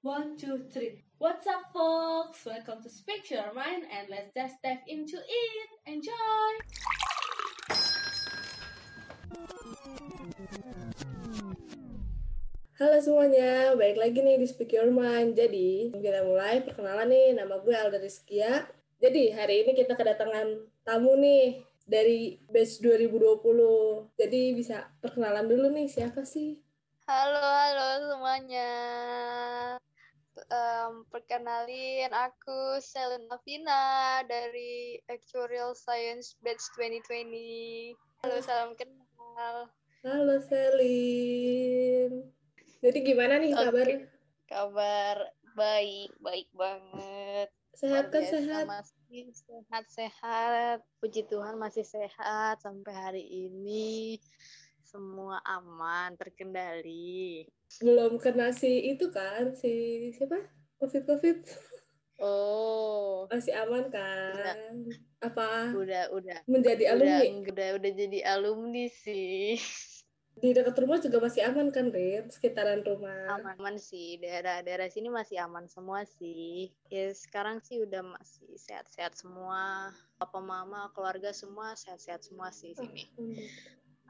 One, 0.00 0.32
two, 0.40 0.64
three. 0.72 1.04
What's 1.20 1.44
up, 1.44 1.76
folks? 1.76 2.48
Welcome 2.48 2.80
to 2.80 2.88
Speak 2.88 3.28
Your 3.28 3.52
Mind, 3.52 3.84
and 3.84 4.08
let's 4.08 4.32
just 4.32 4.56
dive 4.64 4.80
into 4.88 5.20
it. 5.20 5.68
Enjoy! 5.84 6.52
Halo 12.80 12.96
semuanya, 13.04 13.76
balik 13.76 14.00
lagi 14.00 14.24
nih 14.24 14.40
di 14.40 14.48
Speak 14.48 14.72
Your 14.72 14.88
Mind. 14.88 15.36
Jadi, 15.36 15.92
kita 15.92 16.24
mulai 16.24 16.64
perkenalan 16.64 17.12
nih, 17.12 17.36
nama 17.36 17.60
gue 17.60 17.76
Alda 17.76 18.00
Rizkia. 18.00 18.64
Jadi, 19.04 19.36
hari 19.36 19.68
ini 19.68 19.76
kita 19.76 20.00
kedatangan 20.00 20.64
tamu 20.80 21.12
nih 21.20 21.60
dari 21.84 22.40
batch 22.48 22.80
2020. 22.80 24.16
Jadi, 24.16 24.56
bisa 24.56 24.88
perkenalan 25.04 25.44
dulu 25.44 25.68
nih, 25.68 25.92
siapa 25.92 26.24
sih? 26.24 26.56
Halo, 27.04 27.36
halo 27.36 28.16
semuanya. 28.16 28.72
Um, 30.48 31.04
perkenalin, 31.12 32.08
aku 32.16 32.80
Selena 32.80 33.36
Vina 33.44 34.24
dari 34.24 34.96
Actuarial 35.10 35.76
Science 35.76 36.40
Batch 36.40 36.64
2020. 36.80 37.92
Halo, 38.24 38.40
salam 38.40 38.72
kenal. 38.72 39.68
Halo 40.00 40.40
Selin. 40.40 42.24
Jadi 42.80 42.98
gimana 43.04 43.36
nih 43.36 43.52
Oke. 43.52 43.60
kabar? 43.68 43.88
Kabar 44.48 45.16
baik, 45.52 46.10
baik 46.24 46.48
banget. 46.56 47.48
Sehat 47.76 48.08
kan 48.08 48.24
sehat? 48.24 48.64
Masih 48.64 49.24
sehat, 49.36 49.84
sehat. 49.92 50.78
Puji 51.04 51.28
Tuhan 51.28 51.60
masih 51.60 51.84
sehat 51.84 52.64
sampai 52.64 52.92
hari 52.96 53.24
ini. 53.28 54.16
Semua 54.90 55.38
aman, 55.46 56.18
terkendali. 56.18 57.46
Belum 57.78 58.18
kena 58.18 58.50
si 58.50 58.90
itu 58.90 59.06
kan, 59.14 59.54
si 59.54 59.70
siapa? 60.10 60.50
Covid-Covid. 60.82 61.46
Oh, 62.18 63.30
Masih 63.30 63.54
aman 63.54 63.86
kan? 63.86 64.82
Apa 65.22 65.70
udah, 65.78 66.10
udah. 66.10 66.42
menjadi 66.50 66.90
udah 66.90 67.22
alumni? 67.22 67.48
udah 67.54 67.68
udah 67.78 67.90
jadi 67.94 68.18
alumni 68.34 68.90
sih 68.90 69.56
Di 70.40 70.56
dekat 70.56 70.74
rumah 70.82 70.98
juga 70.98 71.22
masih 71.22 71.46
aman 71.46 71.70
kan, 71.70 71.94
Rin? 71.94 72.26
Sekitaran 72.28 72.82
rumah. 72.82 73.38
aman 73.38 73.54
aman 73.62 73.76
sih 73.78 74.18
daerah-daerah 74.18 74.90
sini 74.90 75.06
masih 75.06 75.38
aman 75.38 75.70
semua 75.70 76.02
sih 76.02 76.74
ya 76.90 77.14
sekarang 77.14 77.62
sih 77.62 77.78
udah 77.78 78.02
masih 78.02 78.58
sehat-sehat 78.58 79.14
semua 79.14 79.94
papa 80.18 80.42
mama 80.42 80.90
keluarga 80.98 81.30
semua 81.30 81.78
sehat-sehat 81.78 82.26
semua 82.26 82.50
sih 82.50 82.74
sini 82.74 83.06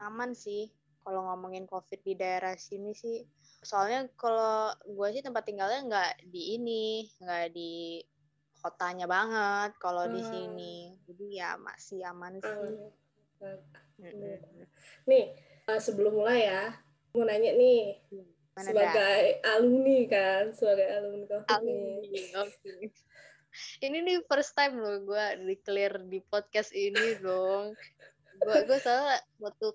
aman 0.01 0.33
sih 0.33 0.73
kalau 1.01 1.27
ngomongin 1.27 1.65
covid 1.65 1.99
di 2.01 2.13
daerah 2.13 2.53
sini 2.55 2.93
sih 2.93 3.25
soalnya 3.61 4.09
kalau 4.17 4.73
gue 4.85 5.07
sih 5.13 5.21
tempat 5.21 5.45
tinggalnya 5.45 5.81
nggak 5.85 6.11
di 6.29 6.57
ini 6.57 7.05
nggak 7.21 7.47
di 7.53 8.01
kotanya 8.61 9.09
banget 9.09 9.73
kalau 9.81 10.05
di 10.05 10.21
Ah. 10.21 10.29
sini 10.29 10.75
jadi 11.09 11.25
ya 11.33 11.49
masih 11.57 12.05
aman 12.05 12.37
sih. 12.37 12.53
Mm-mm. 14.01 14.37
Nih, 15.09 15.33
eh, 15.65 15.79
sebelum 15.81 16.13
mulai 16.21 16.45
ya, 16.45 16.77
mau 17.13 17.25
nanya 17.25 17.57
nih, 17.57 17.97
Mana 18.53 18.69
sebagai 18.69 19.41
alumni 19.45 19.99
kan, 20.05 20.43
sebagai 20.53 20.87
alumni 20.93 21.25
COVID 21.25 21.49
nih. 21.49 21.57
Alumni, 21.57 22.21
oke. 22.37 22.73
Ini 23.81 23.97
nih 24.05 24.17
first 24.29 24.53
time 24.53 24.77
loh 24.77 25.01
gue 25.03 25.25
declare 25.49 26.05
di 26.05 26.21
podcast 26.21 26.69
ini 26.71 27.17
dong. 27.17 27.73
Gue 28.41 28.57
gue 28.63 28.77
salah 28.77 29.17
waktu 29.41 29.65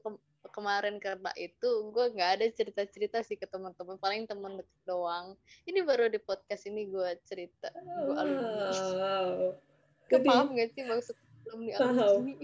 ke- 0.46 0.50
kemarin 0.54 1.02
karena 1.02 1.30
itu 1.34 1.90
gue 1.90 2.04
nggak 2.14 2.30
ada 2.38 2.46
cerita-cerita 2.48 3.18
sih 3.20 3.34
ke 3.34 3.44
teman-teman 3.44 3.98
paling 3.98 4.24
teman 4.24 4.54
deket 4.54 4.80
doang. 4.86 5.34
Ini 5.66 5.82
baru 5.82 6.06
di 6.06 6.22
podcast 6.22 6.70
ini 6.70 6.86
gue 6.86 7.10
cerita 7.26 7.74
gue 7.74 8.14
alumni. 8.14 8.70
Wow. 8.70 9.58
Jadi, 10.06 10.28
paham 10.30 10.54
gak 10.54 10.70
sih 10.70 10.82
maksud 10.86 11.16
alumni 11.50 11.72
Paham. 11.74 11.98
alumni? 11.98 12.34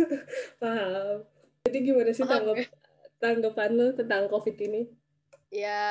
paham. 0.62 1.16
Jadi 1.66 1.78
gimana 1.82 2.10
sih 2.14 2.22
Paham 2.22 2.30
tanggap, 2.30 2.56
tanggapan 3.18 3.70
lu 3.74 3.86
tentang 3.92 4.22
COVID 4.30 4.56
ini? 4.62 4.82
Ya 5.50 5.82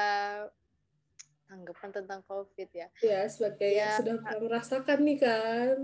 tanggapan 1.45 1.91
tentang 1.91 2.23
covid 2.23 2.69
ya. 2.71 2.87
Ya, 3.03 3.27
sebagai 3.27 3.67
yang 3.67 3.91
Ya. 3.91 3.97
sudah 3.99 4.15
pernah 4.23 4.39
merasakan 4.39 4.99
nih 5.03 5.17
kan. 5.19 5.77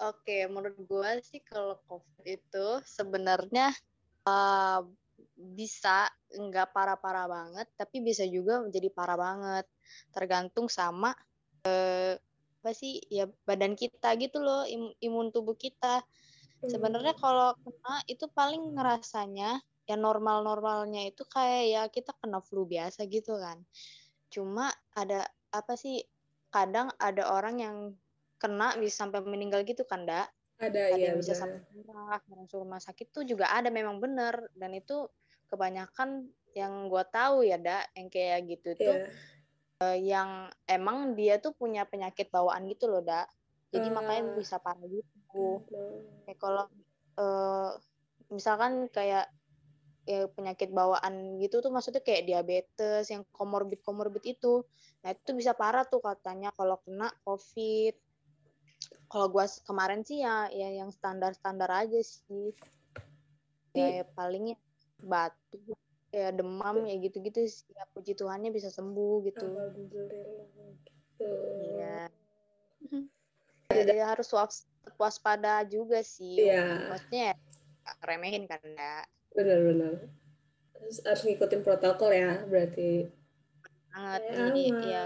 Oke, 0.00 0.46
menurut 0.48 0.78
gue 0.80 1.10
sih 1.26 1.42
kalau 1.42 1.76
COVID 1.84 2.24
itu 2.24 2.66
sebenarnya 2.86 3.74
uh, 4.26 4.80
bisa 5.36 6.08
nggak 6.30 6.70
parah-parah 6.74 7.26
banget, 7.26 7.66
tapi 7.76 8.04
bisa 8.04 8.24
juga 8.28 8.60
menjadi 8.62 8.88
parah 8.92 9.18
banget. 9.18 9.66
Tergantung 10.14 10.66
sama 10.70 11.14
eh, 11.66 12.14
apa 12.60 12.70
sih 12.76 13.00
ya 13.08 13.24
badan 13.48 13.72
kita 13.76 14.14
gitu 14.20 14.38
loh, 14.42 14.68
im- 14.68 14.96
imun 15.00 15.32
tubuh 15.32 15.56
kita. 15.56 16.04
Sebenarnya 16.60 17.16
kalau 17.16 17.56
kena 17.64 18.04
itu 18.04 18.28
paling 18.28 18.76
ngerasanya 18.76 19.64
ya 19.88 19.96
normal-normalnya 19.96 21.08
itu 21.10 21.24
kayak 21.26 21.62
ya 21.72 21.82
kita 21.88 22.12
kena 22.20 22.38
flu 22.44 22.68
biasa 22.68 23.08
gitu 23.08 23.40
kan. 23.40 23.64
Cuma 24.28 24.70
ada 24.94 25.26
apa 25.50 25.74
sih 25.74 26.04
kadang 26.54 26.92
ada 27.00 27.26
orang 27.32 27.56
yang 27.58 27.76
kena 28.40 28.76
bisa 28.80 29.04
sampai 29.06 29.20
meninggal 29.24 29.64
gitu 29.66 29.82
kan, 29.88 30.04
Dak? 30.04 30.28
Ada 30.60 30.92
ada 30.92 30.94
ya 30.94 31.10
yang 31.10 31.18
bisa 31.18 31.32
benar. 31.32 31.40
sampai 31.40 31.60
merah, 31.72 32.20
masuk 32.28 32.58
rumah 32.60 32.80
sakit 32.80 33.06
tuh 33.10 33.24
juga 33.24 33.48
ada 33.48 33.72
memang 33.72 33.96
bener 33.98 34.52
dan 34.52 34.76
itu 34.76 35.08
kebanyakan 35.48 36.28
yang 36.52 36.86
gue 36.86 37.04
tahu 37.08 37.42
ya 37.42 37.56
dak 37.56 37.88
yang 37.96 38.06
kayak 38.06 38.38
gitu 38.46 38.70
tuh 38.76 38.96
Iya. 39.00 39.08
eh, 39.80 39.98
yang 40.04 40.30
emang 40.68 41.16
dia 41.16 41.40
tuh 41.40 41.56
punya 41.56 41.88
penyakit 41.88 42.28
bawaan 42.28 42.68
gitu 42.68 42.86
loh 42.86 43.00
dak 43.00 43.26
jadi 43.72 43.88
makanya 43.88 44.22
Ah. 44.28 44.36
bisa 44.36 44.56
parah 44.60 44.84
gitu 44.84 45.62
Nah, 45.70 46.26
kayak 46.26 46.38
kalau 46.38 46.64
eh, 47.16 47.70
misalkan 48.28 48.86
kayak 48.90 49.30
ya, 50.04 50.26
penyakit 50.26 50.70
bawaan 50.70 51.38
gitu 51.38 51.62
tuh 51.62 51.70
maksudnya 51.70 52.02
kayak 52.02 52.26
diabetes 52.26 53.08
yang 53.08 53.22
komorbid 53.30 53.78
komorbid 53.80 54.22
itu 54.26 54.66
nah 55.00 55.14
itu 55.14 55.30
bisa 55.32 55.54
parah 55.54 55.86
tuh 55.86 56.02
katanya 56.02 56.50
kalau 56.52 56.76
kena 56.82 57.08
covid 57.22 57.94
kalau 59.10 59.26
gua 59.26 59.44
s- 59.44 59.58
kemarin 59.60 60.00
sih 60.00 60.22
ya 60.22 60.46
ya 60.48 60.70
yang 60.72 60.88
standar 60.88 61.34
standar 61.34 61.66
aja 61.68 61.98
sih 61.98 62.54
ya, 63.74 64.00
ya 64.00 64.04
palingnya 64.14 64.54
batuk 65.02 65.74
ya 66.10 66.30
demam 66.30 66.86
ya 66.86 66.94
gitu 66.98 67.18
gitu 67.20 67.42
sih 67.42 67.66
ya 67.70 67.86
puji 67.90 68.14
Tuhannya 68.14 68.50
bisa 68.50 68.70
sembuh 68.70 69.26
gitu. 69.26 69.46
Gitu. 69.74 71.28
iya 71.74 72.06
ya, 73.70 73.82
ya 73.86 74.06
harus 74.08 74.30
was- 74.30 74.66
waspada 74.96 75.62
juga 75.66 76.02
sih 76.02 76.46
Iya. 76.46 76.90
maksudnya 76.90 77.22
ya, 77.30 77.36
remehin 78.02 78.46
kan 78.46 78.58
ya 78.64 79.04
Benar-benar. 79.30 80.10
Harus 81.06 81.22
ngikutin 81.22 81.62
protokol 81.62 82.10
ya, 82.10 82.42
berarti. 82.50 83.06
banget 83.90 84.22
jadi 84.34 84.62
aman. 84.74 84.82
ya 84.90 85.02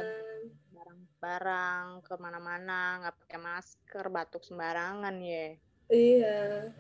barang-barang 1.25 2.05
ke 2.05 2.15
mana-mana 2.21 3.01
nggak 3.01 3.17
pakai 3.25 3.39
masker 3.41 4.05
batuk 4.13 4.45
sembarangan 4.45 5.17
ya 5.25 5.57
Iya. 5.85 6.73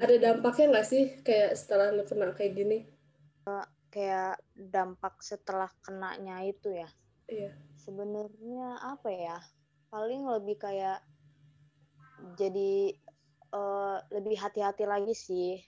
Ada 0.00 0.16
dampaknya 0.16 0.72
nggak 0.72 0.88
sih 0.88 1.04
kayak 1.20 1.52
setelah 1.56 1.92
lu 1.92 2.04
kena 2.08 2.32
kayak 2.32 2.52
gini? 2.56 2.78
kayak 3.92 4.40
dampak 4.56 5.20
setelah 5.22 5.70
kenanya 5.84 6.42
itu 6.42 6.72
ya 6.74 6.90
Iya. 7.30 7.54
sebenarnya 7.78 8.82
apa 8.82 9.06
ya 9.12 9.38
paling 9.86 10.26
lebih 10.26 10.58
kayak 10.58 10.98
jadi 12.34 12.90
eh, 13.54 13.98
lebih 14.10 14.34
hati-hati 14.34 14.82
lagi 14.82 15.14
sih 15.14 15.62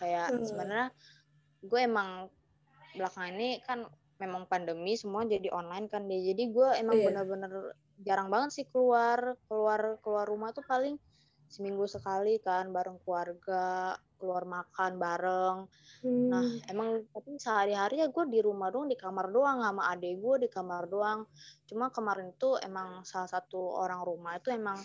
kayak 0.00 0.32
Hmm. 0.32 0.46
sebenarnya 0.48 0.88
gue 1.60 1.80
emang 1.84 2.32
belakangan 2.96 3.36
ini 3.36 3.60
kan 3.68 3.84
memang 4.16 4.44
pandemi 4.44 4.96
semua 4.96 5.22
jadi 5.22 5.52
online 5.52 5.86
kan 5.86 6.04
dia 6.04 6.32
jadi 6.32 6.42
gue 6.48 6.68
emang 6.80 6.96
Iya. 6.96 7.04
bener-bener 7.06 7.52
jarang 7.98 8.28
banget 8.28 8.50
sih 8.52 8.66
keluar 8.66 9.36
keluar 9.44 10.00
keluar 10.00 10.24
rumah 10.24 10.50
tuh 10.50 10.64
paling 10.64 10.96
seminggu 11.46 11.84
sekali 11.86 12.40
kan 12.40 12.68
bareng 12.68 12.98
keluarga 13.00 13.94
keluar 14.16 14.44
makan 14.44 14.96
bareng 14.96 15.58
Nah, 16.06 16.38
Hmm. 16.38 16.70
emang 16.70 16.88
tapi 17.10 17.34
sehari-hari 17.36 17.98
ya 17.98 18.06
gue 18.06 18.24
di 18.26 18.38
rumah 18.38 18.70
doang, 18.70 18.86
di 18.86 18.94
kamar 18.94 19.26
doang 19.28 19.58
sama 19.58 19.90
adek 19.90 20.14
gue 20.16 20.46
di 20.46 20.48
kamar 20.48 20.86
doang. 20.86 21.26
Cuma 21.66 21.90
kemarin 21.90 22.30
tuh 22.32 22.56
emang 22.58 23.02
salah 23.02 23.26
satu 23.26 23.58
orang 23.76 24.00
rumah 24.00 24.38
itu 24.38 24.48
emang 24.48 24.78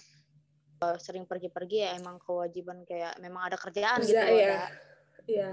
eh, 0.82 0.98
sering 0.98 1.24
pergi-pergi 1.24 1.78
ya 1.78 1.90
emang 1.94 2.18
kewajiban 2.18 2.82
kayak 2.84 3.14
memang 3.22 3.46
ada 3.46 3.56
kerjaan 3.56 4.02
gitu 4.02 4.18
Kerja 4.18 4.24
loh. 4.26 4.34
ya. 4.34 4.50
Dak. 4.50 4.72
Iya. 5.24 5.50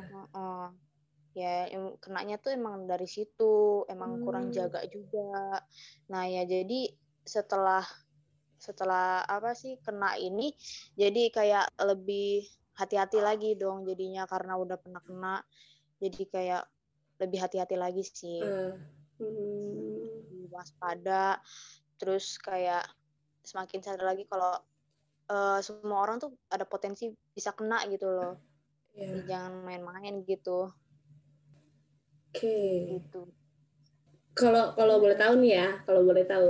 Ya 1.38 1.70
em- 1.70 1.94
kenanya 2.02 2.36
tuh 2.42 2.50
emang 2.58 2.90
dari 2.90 3.06
situ, 3.06 3.86
emang 3.86 4.18
kurang 4.26 4.50
Hmm. 4.50 4.54
jaga 4.58 4.80
juga. 4.90 5.62
Nah 6.10 6.24
ya 6.26 6.42
jadi 6.42 6.90
setelah 7.22 7.84
setelah 8.58 9.22
apa 9.22 9.54
sih 9.54 9.78
kena 9.86 10.18
ini, 10.18 10.50
jadi 10.98 11.30
kayak 11.30 11.78
lebih 11.86 12.42
hati-hati 12.74 13.18
lagi 13.22 13.54
dong 13.54 13.86
jadinya 13.86 14.26
karena 14.26 14.54
udah 14.58 14.78
pernah 14.78 15.02
kena 15.02 15.34
jadi 15.98 16.22
kayak 16.30 16.62
lebih 17.18 17.38
hati-hati 17.42 17.74
lagi 17.74 18.02
sih 18.06 18.38
Ah. 18.42 18.74
Hmm. 19.18 20.46
waspada 20.54 21.42
terus 21.98 22.38
kayak 22.38 22.86
semakin 23.42 23.82
sadar 23.82 24.14
lagi 24.14 24.26
kalau 24.30 24.54
uh, 25.30 25.58
semua 25.58 25.98
orang 26.06 26.22
tuh 26.22 26.30
ada 26.50 26.62
potensi 26.62 27.10
bisa 27.34 27.50
kena 27.54 27.82
gitu 27.90 28.06
loh. 28.06 28.38
Jadi 28.94 29.26
jangan 29.30 29.62
main-main 29.66 30.22
gitu 30.26 30.70
Oke. 32.28 32.56
gitu 32.92 33.20
Kalau 34.38 34.64
kalau 34.78 34.96
boleh 35.02 35.18
tahu 35.18 35.34
nih 35.42 35.52
ya, 35.60 35.68
kalau 35.86 36.02
boleh 36.08 36.24
tahu. 36.24 36.48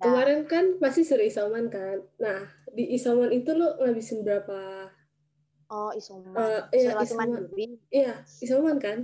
Ya, 0.00 0.04
Kemarin 0.04 0.40
kan 0.52 0.64
pasti 0.82 1.02
suruh 1.08 1.24
isoman 1.26 1.66
kan. 1.72 1.98
Nah, 2.20 2.40
di 2.76 2.84
isoman 2.96 3.30
itu 3.32 3.50
lo 3.56 3.68
ngabisin 3.80 4.20
berapa? 4.26 4.90
oh 5.70 5.90
isoman 5.98 6.36
Eh, 6.74 6.82
iya, 6.82 6.92
isoman. 7.04 7.28
Iya, 7.94 8.12
isoman 8.44 8.76
kan? 8.82 8.98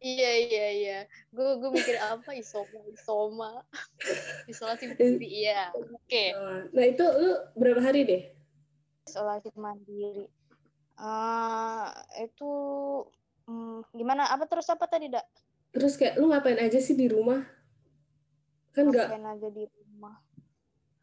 iya 0.00 0.30
iya 0.48 0.64
iya 0.80 0.96
gue 1.34 1.46
gue 1.60 1.70
mikir 1.76 1.96
apa 2.00 2.30
isoma 2.32 2.80
isoma 2.94 3.48
isolasi 4.50 4.84
mandiri 4.90 5.26
iya 5.44 5.60
oke 5.76 6.24
Nah, 6.74 6.84
itu 6.86 7.04
lo 7.04 7.30
berapa 7.60 7.80
hari 7.84 8.00
deh? 8.08 8.22
isolasi 9.08 9.50
mandiri 9.64 10.24
eh 11.10 11.86
itu 12.24 12.50
hmm, 13.50 13.90
gimana 13.90 14.30
apa 14.30 14.46
terus 14.46 14.70
apa 14.70 14.86
tadi 14.86 15.10
dak 15.10 15.26
Terus 15.70 15.94
kayak 15.94 16.18
lu 16.18 16.30
ngapain 16.30 16.58
aja 16.58 16.78
sih 16.78 16.94
di 16.94 17.06
rumah? 17.06 17.42
Kan 18.70 18.90
nggak, 18.90 19.06
Ngapain 19.10 19.26
aja 19.26 19.48
di 19.50 19.64
rumah 19.66 20.14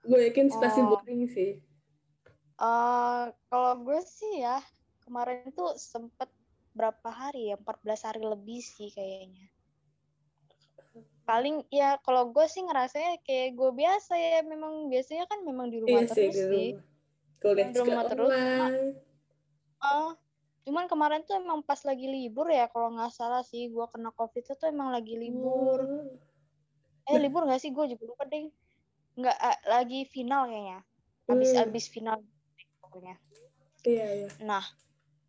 gue 0.07 0.19
yakin 0.31 0.47
sih 0.47 0.59
pasti 0.63 0.79
Oh. 0.79 0.95
boring 0.95 1.27
sih. 1.27 1.59
eh 2.57 3.23
kalau 3.51 3.73
gue 3.83 3.99
sih 4.01 4.39
ya 4.41 4.57
kemarin 5.03 5.51
tuh 5.51 5.75
sempet 5.75 6.31
berapa 6.73 7.09
hari 7.11 7.51
ya 7.51 7.55
14 7.59 8.07
hari 8.07 8.21
lebih 8.23 8.63
sih 8.63 8.89
kayaknya 8.89 9.45
paling 11.27 11.67
ya 11.69 11.99
kalau 12.01 12.31
gue 12.31 12.45
sih 12.47 12.63
ngerasanya 12.63 13.19
kayak 13.27 13.53
gue 13.53 13.71
biasa 13.75 14.13
ya 14.15 14.39
memang 14.47 14.87
biasanya 14.87 15.27
kan 15.27 15.43
memang 15.43 15.67
di 15.69 15.83
rumah 15.83 16.01
Iya 16.01 16.07
sih 16.07 16.27
terus 16.31 16.33
di 16.33 16.43
sih 16.47 16.67
rumah. 16.71 16.85
Kuliah 17.37 17.67
Di 17.69 17.77
rumah 17.77 18.03
terus. 18.09 18.31
Oh, 19.77 20.09
cuman 20.67 20.91
kemarin 20.91 21.23
tuh 21.23 21.39
emang 21.39 21.63
pas 21.63 21.79
lagi 21.87 22.11
libur 22.11 22.51
ya 22.51 22.67
kalau 22.67 22.91
nggak 22.91 23.15
salah 23.15 23.39
sih 23.39 23.71
gue 23.71 23.85
kena 23.87 24.11
covid 24.11 24.43
itu 24.43 24.51
tuh 24.59 24.67
emang 24.67 24.91
lagi 24.91 25.15
libur 25.15 25.79
Oh. 27.07 27.15
eh 27.15 27.19
libur 27.23 27.47
nggak 27.47 27.63
sih 27.63 27.71
gue 27.71 27.95
juga 27.95 28.03
lupa 28.03 28.27
deh 28.27 28.51
nggak 29.15 29.37
ah, 29.39 29.57
lagi 29.79 30.03
final 30.11 30.51
kayaknya 30.51 30.83
habis 31.31 31.49
Hmm. 31.55 31.59
habis 31.63 31.85
final 31.87 32.19
pokoknya 32.83 33.15
Iya, 33.87 34.07
iya. 34.11 34.29
nah 34.43 34.63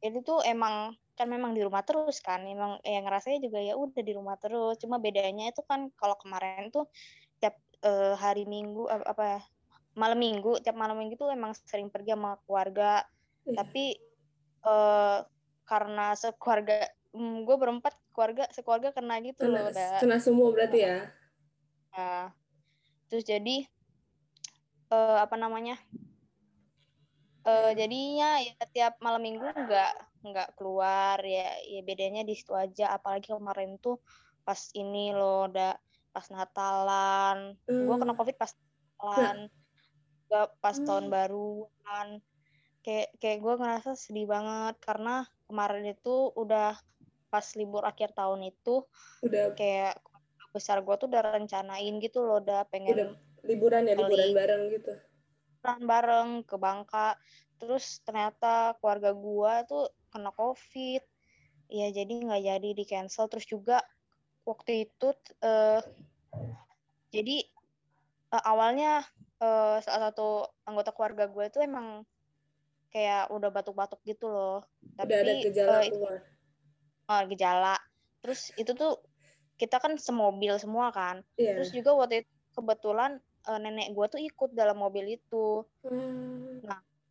itu 0.02 0.18
tuh 0.26 0.42
emang 0.42 0.98
kan 1.14 1.30
memang 1.30 1.54
di 1.54 1.62
rumah 1.62 1.86
terus 1.86 2.18
kan 2.18 2.42
emang 2.42 2.82
yang 2.82 3.06
ngerasanya 3.06 3.38
juga 3.42 3.62
ya 3.62 3.78
udah 3.78 4.02
di 4.02 4.12
rumah 4.14 4.34
terus 4.42 4.74
cuma 4.82 4.98
bedanya 4.98 5.54
itu 5.54 5.62
kan 5.62 5.90
kalau 5.94 6.18
kemarin 6.18 6.70
tuh 6.74 6.90
tiap 7.38 7.54
eh, 7.86 8.14
hari 8.18 8.42
minggu 8.42 8.90
apa, 8.90 9.04
apa 9.14 9.22
ya 9.22 9.40
malam 9.94 10.18
minggu 10.18 10.62
tiap 10.62 10.74
malam 10.74 10.98
minggu 10.98 11.14
tuh 11.14 11.30
emang 11.30 11.54
sering 11.54 11.90
pergi 11.94 12.14
sama 12.18 12.38
keluarga 12.42 13.06
Iya. 13.46 13.64
tapi 13.64 13.84
eh 14.64 15.18
karena 15.68 16.16
sekeluarga 16.16 16.88
gue 17.18 17.56
berempat 17.56 17.94
keluarga 18.12 18.44
sekeluarga 18.52 18.92
kena 18.92 19.20
gitu 19.22 19.44
Kena, 19.46 19.52
loh 19.52 19.64
udah 19.72 19.90
kena 20.00 20.16
semua 20.18 20.48
berarti 20.52 20.78
ya? 20.84 20.96
Nah, 21.94 22.30
terus 23.10 23.24
jadi 23.26 23.64
eh 24.88 25.18
apa 25.20 25.36
namanya 25.36 25.76
eh 27.48 27.72
jadinya 27.76 28.40
ya 28.44 28.54
tiap 28.72 29.00
malam 29.00 29.24
minggu 29.24 29.44
nggak 29.44 29.92
nggak 30.28 30.48
keluar 30.58 31.16
ya 31.22 31.54
ya 31.64 31.80
bedanya 31.86 32.22
di 32.26 32.34
situ 32.36 32.52
aja 32.52 32.92
apalagi 32.92 33.30
kemarin 33.32 33.78
tuh 33.78 34.02
pas 34.44 34.58
ini 34.74 35.12
loh 35.14 35.48
udah 35.48 35.76
pas 36.12 36.26
Natalan 36.32 37.54
gue 37.68 37.96
kena 38.00 38.12
Hmm. 38.12 38.18
covid 38.18 38.36
pas 38.36 38.52
Natalan 38.52 39.36
juga 40.28 40.40
pas 40.60 40.76
tahun 40.76 41.08
Hmm. 41.08 41.14
baruan 41.14 42.08
kayak 42.88 43.12
kayak 43.20 43.38
gue 43.44 43.54
ngerasa 43.60 43.90
sedih 44.00 44.24
banget 44.24 44.80
karena 44.80 45.28
kemarin 45.44 45.92
itu 45.92 46.32
udah 46.32 46.72
pas 47.28 47.44
libur 47.52 47.84
akhir 47.84 48.16
tahun 48.16 48.48
itu 48.48 48.88
Udah. 49.20 49.52
kayak 49.52 50.00
besar 50.56 50.80
gue 50.80 50.94
tuh 50.96 51.12
udah 51.12 51.36
rencanain 51.36 52.00
gitu 52.00 52.24
loh 52.24 52.40
udah 52.40 52.64
pengen 52.72 52.96
udah 52.96 53.08
liburan 53.44 53.84
ya, 53.84 53.92
Kali- 53.92 54.08
liburan 54.08 54.30
bareng 54.32 54.62
gitu. 54.72 54.92
liburan 55.60 55.80
bareng 55.84 56.28
ke 56.48 56.56
Bangka. 56.56 57.08
Terus 57.60 58.00
ternyata 58.08 58.72
keluarga 58.80 59.12
gue 59.12 59.52
tuh 59.68 59.84
kena 60.08 60.32
covid. 60.32 61.04
Ya 61.68 61.92
jadi 61.92 62.24
nggak 62.24 62.42
jadi 62.48 62.68
di 62.72 62.84
cancel 62.88 63.28
terus 63.28 63.44
juga 63.44 63.84
waktu 64.48 64.88
itu 64.88 65.12
eh 65.44 65.84
jadi 67.12 67.36
eh, 68.32 68.44
awalnya 68.48 69.04
eh, 69.44 69.76
salah 69.84 70.08
satu 70.08 70.48
anggota 70.64 70.96
keluarga 70.96 71.28
gue 71.28 71.52
tuh 71.52 71.60
emang 71.60 72.08
kayak 72.88 73.28
udah 73.28 73.50
batuk-batuk 73.50 74.00
gitu 74.02 74.26
loh 74.26 74.64
tapi 74.96 75.12
Udah 75.12 75.20
ada 75.20 75.32
gejala 75.40 75.76
eh, 75.78 75.86
itu 75.86 75.96
keluar. 75.96 76.16
eh, 77.08 77.22
gejala 77.30 77.74
terus 78.18 78.40
itu 78.54 78.72
tuh 78.72 78.98
kita 79.56 79.76
kan 79.78 79.96
semobil 79.96 80.54
semua 80.56 80.88
kan 80.90 81.20
Iya. 81.34 81.58
terus 81.58 81.70
juga 81.70 81.90
waktu 81.94 82.24
itu 82.24 82.30
kebetulan 82.54 83.18
eh, 83.20 83.58
nenek 83.58 83.92
gue 83.92 84.06
tuh 84.08 84.20
ikut 84.20 84.50
dalam 84.52 84.76
mobil 84.76 85.14
itu 85.14 85.64
Hmm. 85.82 86.60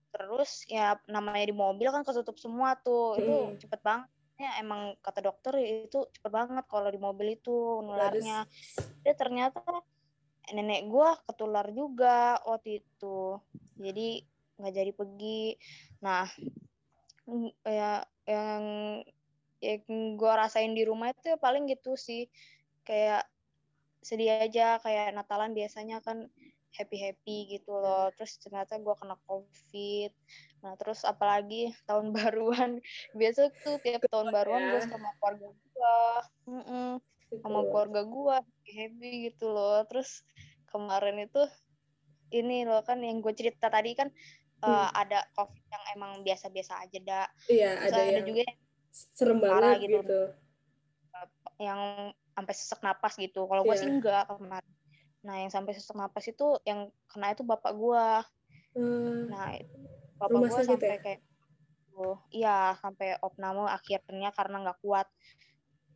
terus 0.09 0.65
ya 0.65 0.97
namanya 1.06 1.45
di 1.45 1.53
mobil 1.53 1.88
kan 1.88 2.01
ketutup 2.01 2.38
semua 2.38 2.73
tuh 2.75 3.18
itu 3.18 3.30
Mm. 3.30 3.59
cepet 3.59 3.81
banget 3.85 4.09
ya 4.38 4.50
emang 4.57 4.97
kata 5.00 5.21
dokter 5.21 5.53
itu 5.62 6.06
cepet 6.09 6.30
banget 6.30 6.65
kalau 6.65 6.89
di 6.89 6.97
mobil 6.97 7.33
itu 7.33 7.53
nularnya 7.81 8.45
dia 9.01 9.13
ternyata 9.13 9.62
nenek 10.47 10.88
gua 10.88 11.18
ketular 11.21 11.69
juga 11.69 12.38
waktu 12.45 12.81
itu 12.81 13.38
jadi 13.75 14.25
nggak 14.57 14.74
jadi 14.74 14.92
pergi. 14.94 15.56
Nah 16.01 16.25
mm, 17.30 17.50
ya 17.65 18.04
yang 18.27 18.63
yang 19.57 19.81
gua 20.19 20.45
rasain 20.45 20.74
di 20.77 20.83
rumah 20.86 21.13
itu 21.13 21.38
paling 21.38 21.69
gitu 21.69 21.98
sih. 21.98 22.30
Kayak 22.86 23.25
sedih 24.01 24.39
aja 24.39 24.77
kayak 24.81 25.13
Natalan 25.18 25.51
biasanya 25.54 26.00
kan 26.01 26.30
happy 26.74 26.98
happy 26.98 27.57
gitu 27.57 27.74
loh. 27.77 28.09
Terus 28.18 28.38
ternyata 28.42 28.77
gua 28.81 28.98
kena 28.98 29.18
covid. 29.30 30.12
Nah 30.65 30.74
terus 30.77 31.06
apalagi 31.06 31.74
tahun 31.89 32.13
baruan. 32.13 32.81
Biasa 33.13 33.54
tuh 33.63 33.77
tiap 33.81 34.06
tahun 34.09 34.33
baruan 34.33 34.74
gue 34.74 34.81
ya. 34.81 34.89
sama 34.89 35.09
keluarga 35.21 35.48
gua. 35.54 35.98
Mm-mm. 36.50 36.89
Sama 37.44 37.59
keluarga 37.69 38.01
gua 38.06 38.38
happy 38.65 39.31
gitu 39.31 39.54
loh. 39.54 39.86
Terus 39.86 40.25
kemarin 40.68 41.23
itu 41.23 41.42
ini 42.31 42.68
loh 42.68 42.83
kan 42.83 42.99
yang 42.99 43.23
gue 43.23 43.31
cerita 43.31 43.71
tadi 43.71 43.95
kan 43.95 44.11
eh, 44.57 44.66
Hmm. 44.68 44.90
ada 44.95 45.19
covid 45.33 45.64
yang 45.69 45.83
emang 45.94 46.11
biasa-biasa 46.21 46.81
aja 46.81 46.99
dak 46.99 47.28
Iya, 47.45 47.69
terus 47.78 47.94
ada 47.94 47.99
ada, 47.99 48.09
yang 48.09 48.26
juga 48.26 48.42
yang, 48.42 48.57
serem 48.90 49.37
banget 49.37 49.76
gitu. 49.80 49.97
gitu. 50.02 50.21
yang 51.57 51.81
sampai 52.33 52.54
sesak 52.54 52.80
napas 52.81 53.18
gitu 53.18 53.49
kalau 53.49 53.66
gue 53.66 53.73
Iya. 53.73 53.81
sih 53.81 53.90
enggak 53.90 54.30
kemarin 54.30 54.73
nah 55.26 55.35
yang 55.35 55.49
sampai 55.49 55.73
sesak 55.73 55.97
napas 55.97 56.30
itu 56.30 56.57
yang 56.64 56.87
kena 57.09 57.33
itu 57.33 57.42
bapak 57.42 57.73
gua 57.73 58.21
Hmm. 58.78 59.26
nah 59.28 59.57
itu 59.57 59.73
bapak 60.16 60.37
gua 60.37 60.49
sakit 60.54 60.69
sampai 60.69 60.90
ya? 60.90 60.97
kayak 61.02 61.21
oh 61.97 62.18
iya 62.30 62.78
sampai 62.78 63.18
opname 63.26 63.66
akhirnya 63.66 64.30
karena 64.31 64.61
nggak 64.61 64.80
kuat 64.85 65.09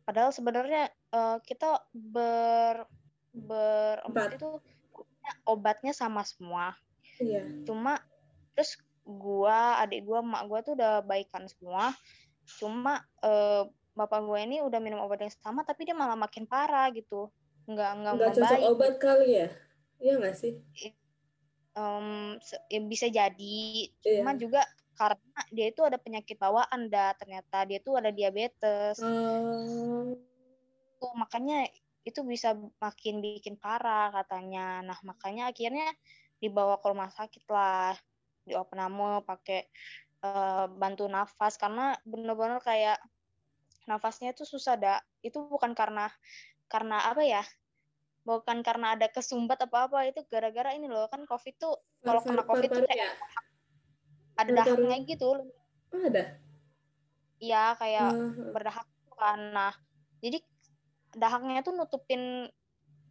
padahal 0.02 0.34
sebenarnya 0.34 0.90
eh, 0.90 1.38
kita 1.46 1.78
ber 1.94 2.90
berempat 3.32 4.34
Empat. 4.34 4.38
itu 4.42 4.50
obatnya 5.46 5.94
sama 5.94 6.26
semua 6.26 6.74
Iya. 7.22 7.46
cuma 7.62 8.02
terus 8.52 8.76
gua 9.02 9.82
adik 9.82 10.06
gua 10.06 10.22
emak 10.22 10.42
gua 10.46 10.60
tuh 10.62 10.74
udah 10.78 11.02
baikan 11.02 11.44
semua 11.50 11.90
cuma 12.58 13.02
eh, 13.22 13.66
bapak 13.92 14.20
gua 14.24 14.38
ini 14.42 14.62
udah 14.62 14.78
minum 14.80 15.02
obat 15.02 15.24
yang 15.24 15.32
sama 15.32 15.66
tapi 15.66 15.84
dia 15.84 15.96
malah 15.96 16.16
makin 16.16 16.46
parah 16.46 16.88
gitu 16.94 17.28
nggak 17.66 17.90
nggak 18.02 18.12
Nggak 18.18 18.30
cocok 18.34 18.42
membaik 18.50 18.72
obat 18.74 18.94
kali 18.98 19.28
ya? 19.38 19.48
Iya 20.02 20.12
nggak 20.18 20.34
sih? 20.34 20.52
Se- 22.42 22.64
ya 22.68 22.80
bisa 22.84 23.06
jadi 23.08 23.60
Iya. 24.04 24.20
cuma 24.20 24.36
juga 24.36 24.60
karena 24.92 25.40
dia 25.48 25.72
itu 25.72 25.80
ada 25.80 25.96
penyakit 25.96 26.36
bawaan 26.36 26.92
dah 26.92 27.16
ternyata 27.16 27.64
dia 27.64 27.80
tuh 27.80 27.96
ada 27.96 28.12
diabetes 28.12 29.00
Oh. 29.00 30.12
tuh 31.00 31.12
makanya 31.16 31.64
itu 32.04 32.20
bisa 32.26 32.52
makin 32.76 33.24
bikin 33.24 33.56
parah 33.56 34.12
katanya 34.12 34.84
nah 34.84 34.98
makanya 35.06 35.48
akhirnya 35.48 35.88
dibawa 36.42 36.76
ke 36.82 36.86
rumah 36.92 37.08
sakit 37.08 37.46
lah 37.48 37.96
di 38.46 38.52
opname 38.58 39.22
pakai 39.24 39.60
eh, 40.24 40.66
bantu 40.68 41.06
nafas 41.06 41.54
karena 41.58 41.94
bener-bener 42.06 42.58
kayak 42.62 42.98
nafasnya 43.90 44.30
itu 44.34 44.46
susah 44.46 44.78
dak 44.78 45.00
itu 45.26 45.38
bukan 45.50 45.74
karena 45.74 46.06
karena 46.70 47.02
apa 47.10 47.22
ya 47.26 47.42
bukan 48.22 48.62
karena 48.62 48.94
ada 48.94 49.10
kesumbat 49.10 49.58
apa 49.66 49.90
apa 49.90 50.06
itu 50.06 50.22
gara-gara 50.30 50.70
ini 50.78 50.86
loh 50.86 51.10
kan 51.10 51.26
covid 51.26 51.54
tuh 51.58 51.74
kalau 52.06 52.22
kena 52.22 52.46
covid 52.46 52.70
tuh 52.70 52.86
kayak 52.86 53.10
ya? 53.10 53.10
ada 54.38 54.50
dahaknya 54.62 54.96
gitu 55.06 55.34
Oh, 55.92 56.00
ada. 56.08 56.40
Iya 57.36 57.76
kayak 57.76 58.08
Ah, 58.08 58.32
berdahak. 58.56 58.86
Nah, 59.52 59.76
jadi 60.24 60.40
dahaknya 61.12 61.60
tuh 61.60 61.76
nutupin 61.76 62.48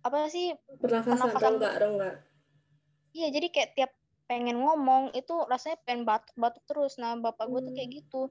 apa 0.01 0.25
sih 0.33 0.57
Pernafasan. 0.81 1.38
rongga, 1.38 1.77
rongga. 1.77 2.09
iya 3.13 3.29
jadi 3.29 3.47
kayak 3.53 3.69
tiap 3.77 3.91
pengen 4.31 4.63
ngomong 4.63 5.11
itu 5.11 5.35
rasanya 5.51 5.75
pengen 5.83 6.07
batuk-batuk 6.07 6.63
terus. 6.63 6.95
Nah 6.95 7.19
bapak 7.19 7.51
gue 7.51 7.67
tuh 7.67 7.73
kayak 7.75 7.89
Hmm. 7.91 7.97
gitu. 8.00 8.21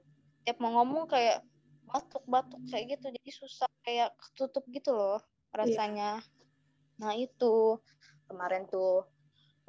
Tiap 0.41 0.57
mau 0.57 0.73
ngomong 0.81 1.05
kayak 1.05 1.45
batuk-batuk 1.85 2.57
kayak 2.73 2.97
gitu. 2.97 3.13
Jadi 3.13 3.29
susah 3.29 3.69
kayak 3.85 4.09
ketutup 4.17 4.65
gitu 4.73 4.97
loh 4.97 5.21
rasanya. 5.53 6.17
Nah 6.97 7.13
itu. 7.13 7.77
Kemarin 8.25 8.65
tuh 8.65 9.05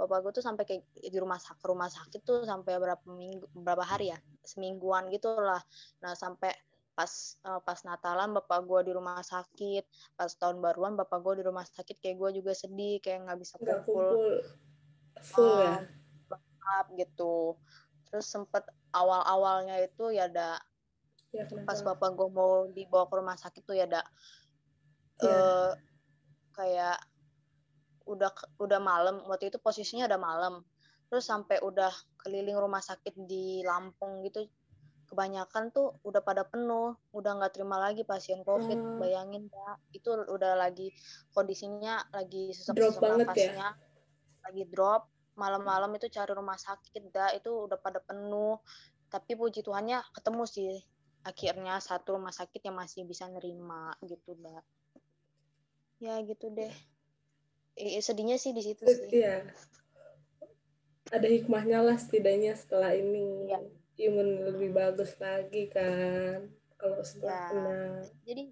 bapak 0.01 0.25
gue 0.25 0.33
tuh 0.41 0.45
sampai 0.49 0.65
kayak 0.65 0.89
di 0.97 1.19
rumah 1.21 1.37
sakit 1.37 1.69
rumah 1.69 1.93
sakit 1.93 2.25
tuh 2.25 2.49
sampai 2.49 2.81
berapa 2.81 3.05
minggu 3.05 3.53
berapa 3.53 3.85
hari 3.85 4.17
ya? 4.17 4.19
Semingguan 4.41 5.13
gitu 5.13 5.37
lah. 5.37 5.61
Nah 6.01 6.17
sampai 6.17 6.57
pas 6.97 7.13
eh, 7.45 7.61
pas 7.61 7.77
Natalan 7.85 8.33
bapak 8.33 8.65
gue 8.65 8.89
di 8.89 8.93
rumah 8.97 9.21
sakit. 9.21 10.17
Pas 10.17 10.33
tahun 10.33 10.65
baruan 10.65 10.97
bapak 10.97 11.21
gue 11.21 11.43
di 11.43 11.45
rumah 11.45 11.69
sakit 11.69 12.01
kayak 12.01 12.17
gue 12.17 12.41
juga 12.41 12.57
sedih 12.57 13.05
kayak 13.05 13.29
nggak 13.29 13.37
bisa 13.37 13.61
kumpul. 13.61 13.85
kumpul. 13.85 14.33
Full 15.21 15.57
ya. 15.61 15.77
Up 16.79 16.87
gitu 16.95 17.57
terus 18.09 18.29
sempet 18.29 18.63
awal-awalnya 18.93 19.81
itu 19.81 20.13
ya 20.13 20.29
ada 20.29 20.61
Ya, 21.33 21.49
kenapa? 21.49 21.73
pas 21.73 21.81
bapak 21.81 22.13
gue 22.13 22.29
mau 22.29 22.69
dibawa 22.69 23.09
ke 23.09 23.15
rumah 23.17 23.41
sakit 23.41 23.65
tuh 23.65 23.73
ya 23.73 23.89
ada 23.89 24.05
Iya. 25.17 25.33
eh, 25.33 25.71
kayak 26.53 26.99
udah 28.05 28.29
udah 28.61 28.81
malam 28.83 29.25
waktu 29.25 29.49
itu 29.49 29.57
posisinya 29.57 30.05
udah 30.11 30.21
malam 30.21 30.55
terus 31.09 31.25
sampai 31.25 31.57
udah 31.65 31.89
keliling 32.21 32.53
rumah 32.59 32.85
sakit 32.85 33.17
di 33.25 33.65
Lampung 33.65 34.21
gitu 34.29 34.45
kebanyakan 35.09 35.73
tuh 35.73 35.97
udah 36.05 36.21
pada 36.21 36.45
penuh 36.45 36.97
udah 37.13 37.37
nggak 37.37 37.53
terima 37.57 37.81
lagi 37.81 38.05
pasien 38.05 38.45
covid 38.45 38.77
Oh. 38.77 39.01
bayangin 39.01 39.49
ya 39.49 39.71
itu 39.93 40.09
udah 40.13 40.53
lagi 40.57 40.93
kondisinya 41.33 42.01
lagi 42.13 42.53
sesak 42.53 42.77
banget 43.01 43.25
ya? 43.25 43.33
nafasnya 43.33 43.69
lagi 44.45 44.63
drop 44.69 45.09
malam-malam 45.35 45.91
itu 45.97 46.09
cari 46.09 46.33
rumah 46.33 46.57
sakit 46.57 47.09
dah 47.09 47.33
itu 47.33 47.49
udah 47.49 47.79
pada 47.81 47.99
penuh 47.99 48.61
tapi 49.09 49.33
puji 49.33 49.61
Tuhannya 49.61 50.01
ketemu 50.13 50.45
sih 50.45 50.73
akhirnya 51.23 51.79
satu 51.79 52.19
rumah 52.19 52.35
sakit 52.35 52.61
yang 52.65 52.77
masih 52.77 53.07
bisa 53.07 53.29
nerima 53.29 53.95
gitu 54.03 54.35
dah 54.37 54.61
ya 55.99 56.19
gitu 56.23 56.51
deh 56.51 56.73
Eh, 57.73 58.05
sedihnya 58.05 58.37
sih 58.37 58.53
di 58.53 58.61
situ 58.61 58.85
sih 58.85 59.09
Iya. 59.09 59.49
Ada 61.09 61.25
hikmahnya 61.25 61.81
lah 61.81 61.97
setidaknya 61.97 62.53
setelah 62.53 62.93
ini. 62.93 63.49
Iya. 63.49 63.61
Imun 64.13 64.29
lebih 64.53 64.77
bagus 64.77 65.17
lagi 65.17 65.73
kan. 65.73 66.53
Kalau 66.77 67.01
setelah 67.01 67.33
Ya. 67.33 67.49
kena. 67.49 67.81
jadi 68.29 68.43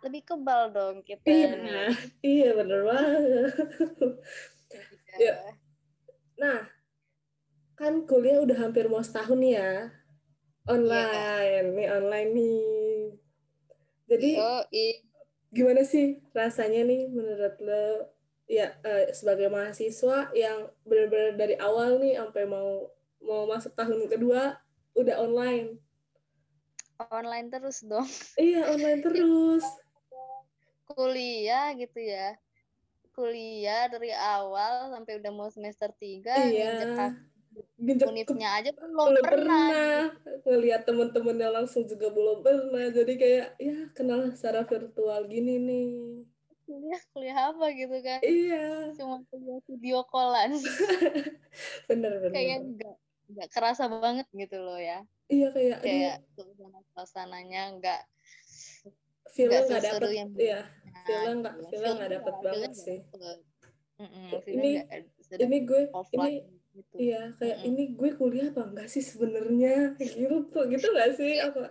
lebih 0.00 0.22
kebal 0.24 0.72
dong 0.72 0.96
kita 1.04 1.28
Iya, 1.28 1.92
iya 2.24 2.48
bener 2.56 2.80
banget. 2.88 3.52
Iya. 5.20 5.34
Nah, 6.38 6.62
kan 7.78 7.94
kuliah 8.10 8.38
udah 8.44 8.56
hampir 8.68 8.84
mau 8.90 9.02
setahun 9.02 9.38
nih 9.38 9.52
ya. 9.58 9.72
Online, 10.68 11.66
nih 11.76 11.88
online 11.98 12.30
nih. 12.36 12.60
Jadi 14.08 14.30
Oh, 14.40 14.62
i- 14.72 15.00
gimana 15.52 15.82
sih 15.92 16.20
rasanya 16.36 16.84
nih 16.84 17.08
menurut 17.08 17.54
lo 17.64 17.84
ya 18.48 18.76
eh, 18.84 19.12
sebagai 19.12 19.48
mahasiswa 19.52 20.32
yang 20.36 20.68
benar-benar 20.88 21.36
dari 21.40 21.54
awal 21.60 22.00
nih 22.00 22.16
sampai 22.20 22.44
mau 22.48 22.88
mau 23.20 23.44
masuk 23.48 23.72
tahun 23.76 24.08
kedua 24.12 24.56
udah 24.96 25.16
online. 25.24 25.80
online 27.12 27.48
terus 27.52 27.78
dong 27.86 28.08
Iya, 28.38 28.60
online 28.74 29.00
terus. 29.04 29.64
kuliah 30.88 31.66
gitu 31.76 32.00
ya 32.00 32.34
kuliah 33.18 33.90
dari 33.90 34.14
awal 34.14 34.94
sampai 34.94 35.18
udah 35.18 35.32
mau 35.34 35.50
semester 35.50 35.90
3 35.90 36.54
Iya. 36.54 36.74
Ginjek 37.74 38.06
ke 38.06 38.10
univnya 38.14 38.48
aja 38.54 38.70
belum 38.70 38.94
belum 38.94 39.24
pernah, 39.26 39.66
pernah. 39.66 40.02
Ngelihat 40.46 40.82
temen-temennya 40.86 41.48
langsung 41.50 41.82
juga 41.90 42.06
belum 42.14 42.46
pernah. 42.46 42.86
Jadi 42.94 43.18
kayak 43.18 43.46
ya 43.58 43.78
kenal 43.98 44.30
secara 44.38 44.62
virtual 44.62 45.26
gini 45.26 45.58
nih. 45.58 45.90
Kuliah 46.62 47.02
kuliah 47.10 47.38
apa 47.50 47.66
gitu 47.74 47.96
kan? 47.98 48.20
Iya. 48.22 48.94
Cuma 48.94 49.26
kuliah 49.26 49.58
video 49.66 50.06
callan. 50.06 50.54
Bener 51.90 52.22
bener 52.22 52.30
kayak 52.30 52.58
nggak 52.62 52.96
nggak 53.34 53.48
kerasa 53.50 53.90
banget 53.90 54.26
gitu 54.30 54.62
loh 54.62 54.78
ya. 54.78 55.02
Iya 55.26 55.50
kayak 55.50 55.78
kayak 55.82 56.16
suasana 56.38 56.80
suasananya 56.94 57.62
nggak 57.82 58.02
feelnya 59.38 59.60
nggak 59.62 59.70
nggak 59.70 59.84
dapet 59.86 60.10
yang 60.10 60.30
iya. 60.34 60.60
biasanya 60.66 61.02
feelnya 61.06 61.32
nggak 61.38 61.54
feelnya 61.70 61.92
nggak 61.94 62.10
dapet 62.18 62.34
banget 62.42 62.72
sih. 62.74 62.98
feelnya 64.42 64.82
ini- 64.82 65.06
sedap 65.22 65.46
ini 65.46 65.56
gue 65.62 65.82
offline 65.94 66.42
ini 66.42 66.56
gitu. 66.74 66.94
iya 66.98 67.22
kayak 67.38 67.58
Mm-mm. 67.62 67.68
ini 67.70 67.82
gue 67.94 68.10
kuliah 68.18 68.48
apa 68.50 68.62
enggak 68.66 68.88
sih 68.90 69.02
sebenarnya? 69.02 69.94
Gitu 70.02 70.58
gitu 70.74 70.86
nggak 70.90 71.10
sih? 71.14 71.38
Apa? 71.38 71.70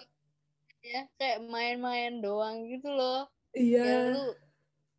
Ya 0.80 1.04
kayak 1.20 1.44
main-main 1.44 2.24
doang 2.24 2.64
gitu 2.72 2.88
loh. 2.88 3.28
Iya. 3.52 3.84
Ya 3.84 3.98
lu 4.16 4.26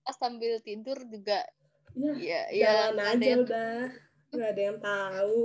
pas 0.05 0.17
sambil 0.17 0.57
tidur 0.65 0.97
juga 1.05 1.45
ya 1.93 2.13
ya 2.17 2.41
ya 2.49 2.65
jalan 2.65 2.93
nggak 2.97 3.09
ada 3.09 3.13
aja 3.13 3.29
yang 3.29 3.43
udah 3.45 3.77
nggak 4.33 4.49
ada 4.57 4.63
yang 4.63 4.79
tahu 4.81 5.45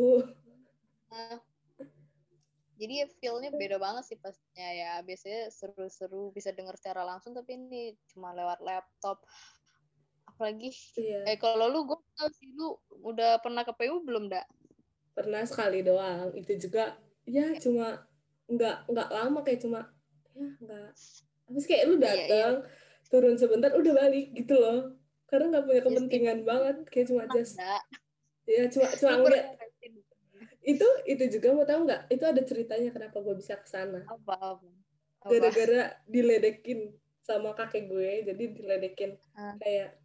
jadi 2.84 2.94
ya 3.00 3.08
feel-nya 3.24 3.52
beda 3.56 3.80
banget 3.80 4.04
sih 4.12 4.18
pastinya 4.20 4.68
ya. 4.68 4.92
Biasanya 5.08 5.48
seru-seru 5.56 6.36
bisa 6.36 6.52
denger 6.52 6.76
secara 6.76 7.08
langsung 7.08 7.32
tapi 7.32 7.56
ini 7.56 7.96
cuma 8.12 8.36
lewat 8.36 8.60
laptop. 8.60 9.24
Apalagi 10.28 10.76
iya. 11.00 11.24
eh 11.32 11.40
kalau 11.40 11.72
lu 11.72 11.88
gue 11.88 11.96
tau 12.20 12.28
sih 12.36 12.52
lu 12.52 12.76
udah 13.08 13.40
pernah 13.40 13.64
ke 13.64 13.72
PU 13.72 14.04
belum 14.04 14.28
dak? 14.28 14.44
Pernah 15.16 15.48
sekali 15.48 15.80
doang. 15.80 16.36
Itu 16.36 16.60
juga 16.60 17.00
ya 17.24 17.56
cuma 17.64 18.04
nggak 18.52 18.92
nggak 18.92 19.10
lama 19.16 19.40
kayak 19.48 19.64
cuma 19.64 19.88
ya 20.36 20.48
nggak. 20.60 20.92
Sih 21.56 21.68
kayak 21.72 21.88
lu 21.88 21.96
Iya, 21.96 22.04
iya. 22.04 22.12
datang 22.28 22.54
turun 23.08 23.40
sebentar 23.40 23.72
udah 23.72 23.94
balik 23.96 24.36
gitu 24.36 24.60
loh. 24.60 25.00
Karena 25.32 25.56
nggak 25.56 25.64
punya 25.64 25.80
Iya 25.80 25.88
kepentingan 25.88 26.40
banget 26.44 26.76
kayak 26.92 27.08
cuma 27.08 27.24
just 27.32 27.56
ya 28.44 28.68
cuma 28.68 28.92
cuma 29.00 29.24
ngeliat? 29.24 29.63
Itu 30.64 30.88
itu 31.04 31.24
juga 31.40 31.52
mau 31.52 31.68
tahu 31.68 31.84
nggak? 31.84 32.02
Itu 32.08 32.24
ada 32.24 32.42
ceritanya 32.42 32.90
kenapa 32.96 33.20
gue 33.20 33.36
bisa 33.36 33.60
ke 33.60 33.68
sana. 33.68 34.08
Apa 34.08 34.34
apa 34.56 34.68
apa? 35.24 35.28
Gara-gara 35.28 36.00
diledekin 36.08 36.96
sama 37.24 37.56
kakek 37.56 37.88
gue 37.88 38.28
jadi 38.32 38.44
diledekin. 38.52 39.16
Ah. 39.36 39.56
kayak 39.60 39.96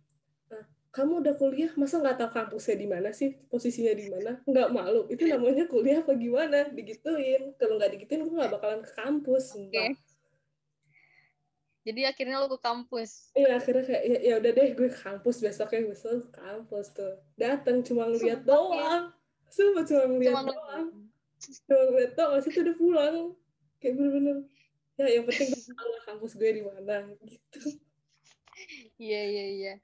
"Ah, 0.50 0.66
kamu 0.94 1.22
udah 1.22 1.34
kuliah 1.38 1.70
masa 1.74 1.98
nggak 2.02 2.18
tahu 2.18 2.30
kampusnya 2.34 2.76
di 2.78 2.86
mana 2.90 3.10
sih? 3.14 3.34
Posisinya 3.50 3.94
di 3.94 4.06
mana? 4.10 4.42
Nggak 4.46 4.68
malu. 4.74 5.06
Itu 5.10 5.26
namanya 5.26 5.66
kuliah 5.70 6.02
apa 6.02 6.14
gimana? 6.18 6.70
Digituin. 6.74 7.54
Kalau 7.54 7.78
nggak 7.78 7.94
digituin 7.94 8.26
gue 8.26 8.34
nggak 8.34 8.52
bakalan 8.58 8.82
ke 8.82 8.92
kampus. 8.94 9.54
Oke. 9.54 9.94
jadi 11.88 12.12
akhirnya 12.12 12.44
lu 12.44 12.52
ke 12.52 12.60
kampus? 12.60 13.32
Iya 13.32 13.56
akhirnya 13.56 13.80
kayak 13.80 14.02
ya, 14.04 14.18
ya 14.20 14.34
udah 14.44 14.50
deh 14.52 14.68
gue 14.76 14.88
ke 14.92 15.00
kampus. 15.00 15.40
Besoknya 15.40 15.88
besok 15.88 16.28
ke 16.28 16.36
kampus 16.36 16.86
tuh. 16.92 17.14
Datang 17.38 17.80
cuma 17.80 18.10
ngeliat 18.10 18.44
doang 18.44 19.17
sumpah 19.48 19.84
cuma 19.84 20.04
ngeliat 20.06 20.32
cuma 20.32 20.42
doang 20.48 20.86
cuma 21.38 21.82
ngeliat 21.92 22.12
doang 22.14 22.30
habis 22.36 22.46
itu 22.48 22.60
udah 22.60 22.76
pulang 22.76 23.16
kayak 23.78 23.92
bener-bener 23.94 24.36
ya 24.98 25.06
yang 25.14 25.24
penting 25.24 25.48
gue 25.54 25.62
tahu 25.70 25.88
lah 25.94 26.02
kampus 26.04 26.32
gue 26.34 26.50
di 26.50 26.62
mana 26.62 26.96
gitu 27.22 27.60
Iya 28.98 29.22
iya 29.22 29.44
iya. 29.54 29.74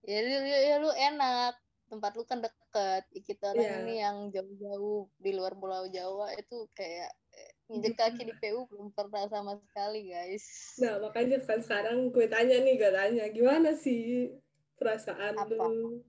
Ya 0.00 0.18
lu, 0.24 0.32
ya, 0.48 0.58
ya 0.64 0.74
lu 0.80 0.88
enak. 0.88 1.54
Tempat 1.92 2.16
lu 2.16 2.24
kan 2.24 2.40
deket. 2.40 3.04
Kita 3.20 3.52
orang 3.52 3.60
Iya. 3.68 3.76
ini 3.84 3.94
yang 4.00 4.16
jauh-jauh 4.32 5.12
di 5.20 5.30
luar 5.36 5.52
Pulau 5.54 5.84
Jawa 5.92 6.32
itu 6.32 6.64
kayak 6.72 7.12
eh, 7.36 7.52
injek 7.68 8.00
kaki 8.00 8.24
di 8.24 8.34
PU 8.40 8.64
belum 8.72 8.96
pernah 8.96 9.28
sama 9.28 9.60
sekali 9.60 10.08
guys. 10.08 10.44
Nah, 10.80 11.04
makanya 11.04 11.36
kan 11.44 11.60
sekarang 11.60 12.08
gue 12.08 12.24
tanya 12.24 12.64
nih, 12.64 12.74
gue 12.80 12.90
tanya, 12.90 13.24
gimana 13.28 13.76
sih 13.76 14.32
perasaan 14.80 15.36
Apa? 15.36 15.52
lu 15.52 16.00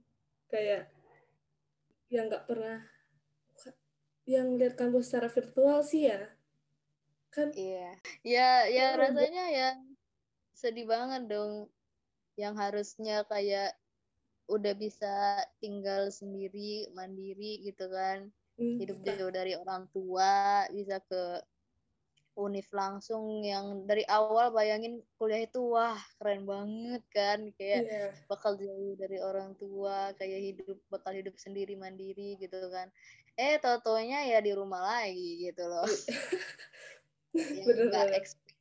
kayak 0.47 0.87
yang 2.07 2.31
nggak 2.31 2.47
pernah 2.47 2.79
yang 4.25 4.57
lihat 4.57 4.73
kampus 4.77 5.09
secara 5.13 5.29
virtual 5.29 5.79
sih 5.85 6.09
ya 6.09 6.29
kan 7.35 7.51
Iya. 7.51 7.99
Ya 8.23 8.49
ya 8.71 8.85
Oh, 8.95 9.03
rasanya 9.03 9.43
ya 9.51 9.69
sedih 10.55 10.87
banget 10.87 11.27
dong. 11.27 11.67
Yang 12.39 12.55
harusnya 12.63 13.15
kayak 13.27 13.75
udah 14.47 14.73
bisa 14.79 15.43
tinggal 15.59 16.07
sendiri, 16.15 16.87
mandiri 16.95 17.59
gitu 17.67 17.91
kan. 17.91 18.31
hmm, 18.55 18.79
hidup 18.79 18.97
jauh 19.03 19.31
dari 19.35 19.51
orang 19.59 19.83
tua 19.91 20.63
bisa 20.71 21.03
ke 21.11 21.43
univ 22.35 22.67
langsung 22.75 23.43
yang 23.43 23.87
dari 23.87 24.03
awal 24.11 24.51
bayangin 24.51 24.99
kuliah 25.15 25.47
itu 25.47 25.71
wah 25.71 25.95
keren 26.19 26.43
banget 26.43 27.03
kan 27.15 27.39
kayak 27.55 27.87
iya 27.87 28.11
bakal 28.27 28.59
jauh 28.59 28.91
dari 28.99 29.23
orang 29.23 29.55
tua 29.55 30.11
kayak 30.19 30.39
hidup 30.43 30.77
bakal 30.91 31.15
hidup 31.15 31.35
sendiri 31.39 31.79
mandiri 31.79 32.35
gitu 32.35 32.59
kan 32.71 32.91
eh 33.35 33.59
tau-taunya 33.59 34.23
ya 34.31 34.39
di 34.39 34.51
rumah 34.55 34.79
lagi 34.79 35.51
gitu 35.51 35.63
loh. 35.67 35.87
Yang 37.35 37.65
bener 37.67 37.85
nggak 37.91 38.09
expect 38.15 38.55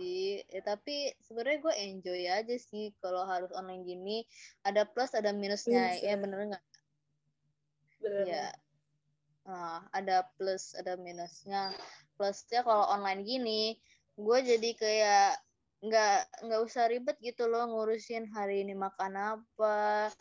sih 0.00 0.40
eh, 0.48 0.64
tapi 0.64 1.12
sebenarnya 1.20 1.58
gue 1.62 1.74
enjoy 1.78 2.22
aja 2.26 2.56
sih 2.58 2.90
kalau 2.98 3.22
harus 3.22 3.54
online 3.54 3.86
gini. 3.86 4.18
Ada 4.66 4.86
plus 4.86 5.14
ada 5.14 5.30
minusnya. 5.30 5.94
Minus, 5.94 6.02
ya 6.02 6.10
ya. 6.10 6.16
bener 6.18 6.38
nggak? 6.50 6.64
Bener. 8.02 8.24
Ya. 8.26 8.46
Ah, 9.46 9.82
ada 9.94 10.26
plus 10.34 10.74
ada 10.74 10.98
minusnya. 10.98 11.70
Plusnya 12.18 12.66
kalau 12.66 12.90
online 12.90 13.22
gini 13.22 13.78
gue 14.12 14.38
jadi 14.44 14.70
kayak 14.76 15.30
nggak 15.82 16.46
nggak 16.46 16.60
usah 16.62 16.86
ribet 16.86 17.18
gitu 17.18 17.50
loh 17.50 17.66
ngurusin 17.66 18.30
hari 18.30 18.62
ini 18.62 18.76
makan 18.76 19.18
apa 19.18 20.12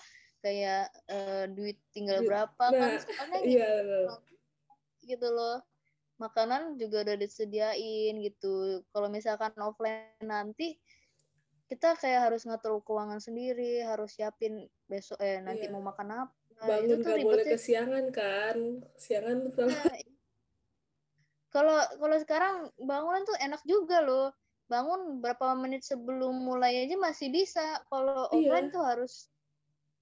kayak 0.41 0.89
eh, 1.07 1.45
duit 1.53 1.77
tinggal 1.93 2.25
berapa 2.25 2.65
kan 2.73 2.91
Nah, 2.97 2.99
soalnya 3.01 3.39
iya 3.45 3.69
bener 3.85 4.19
gitu 5.01 5.27
loh. 5.33 5.57
Makanan 6.21 6.77
juga 6.77 7.01
udah 7.01 7.17
disediain 7.17 8.13
gitu. 8.21 8.85
Kalau 8.93 9.09
misalkan 9.09 9.53
offline 9.57 10.13
nanti 10.21 10.77
kita 11.65 11.95
kayak 11.97 12.29
harus 12.29 12.45
ngatur 12.45 12.83
keuangan 12.83 13.17
sendiri 13.23 13.81
harus 13.81 14.13
siapin 14.19 14.67
besok 14.85 15.17
eh 15.23 15.39
nanti 15.41 15.65
Iya. 15.65 15.73
mau 15.73 15.81
makan 15.81 16.27
apa. 16.27 16.33
Bangun 16.61 16.85
itu 16.85 16.93
tuh 17.01 17.09
nggak 17.09 17.25
boleh 17.25 17.45
kesiangan 17.47 18.05
kan? 18.13 18.57
Kesiangan 18.93 19.37
tuh 19.55 19.65
Nah, 19.71 19.93
kalau 21.51 21.79
kalau 21.97 22.17
sekarang 22.21 22.55
bangunan 22.79 23.25
tuh 23.25 23.37
enak 23.41 23.61
juga 23.65 23.99
loh. 24.03 24.29
Bangun 24.71 25.19
berapa 25.19 25.51
menit 25.57 25.83
sebelum 25.83 26.31
mulai 26.47 26.87
aja 26.87 26.95
masih 26.95 27.27
bisa. 27.33 27.81
Kalau 27.91 28.29
Iya. 28.31 28.39
offline 28.39 28.67
tuh 28.71 28.83
harus 28.85 29.27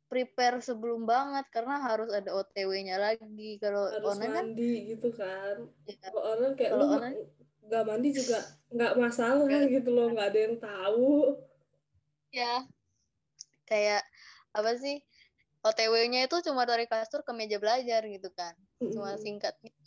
prepare 0.10 0.58
sebelum 0.60 1.06
banget 1.06 1.46
karena 1.54 1.78
harus 1.80 2.10
ada 2.10 2.34
OTW-nya 2.34 2.98
lagi. 2.98 3.62
Kalau 3.62 3.86
harus 3.88 4.10
online 4.10 4.34
kan 4.34 4.46
mandi 4.50 4.72
gitu 4.89 5.10
kan. 5.13 5.56
Ya, 5.86 5.96
kalau 6.01 6.22
online 6.25 6.56
kayak 6.58 6.72
Kalau 6.74 6.84
lu 6.84 6.96
online- 6.98 7.30
nggak 7.70 7.84
mandi 7.86 8.10
juga 8.18 8.38
nggak 8.74 8.94
masalah 8.98 9.46
Nggak. 9.46 9.70
gitu 9.70 9.89
loh 9.94 10.08
nggak 10.10 10.28
ada 10.34 10.39
yang 10.42 10.56
tahu. 10.58 11.38
Ya 12.34 12.54
kayak 13.70 14.01
apa 14.58 14.74
sih 14.82 14.98
OTW-nya 15.62 16.25
itu 16.25 16.42
cuma 16.50 16.66
dari 16.66 16.89
kasur 16.89 17.22
ke 17.22 17.30
meja 17.38 17.62
belajar 17.62 18.01
gitu 18.10 18.34
kan. 18.34 18.58
Cuma 18.82 19.13
singkat 19.22 19.54
gitu. 19.62 19.78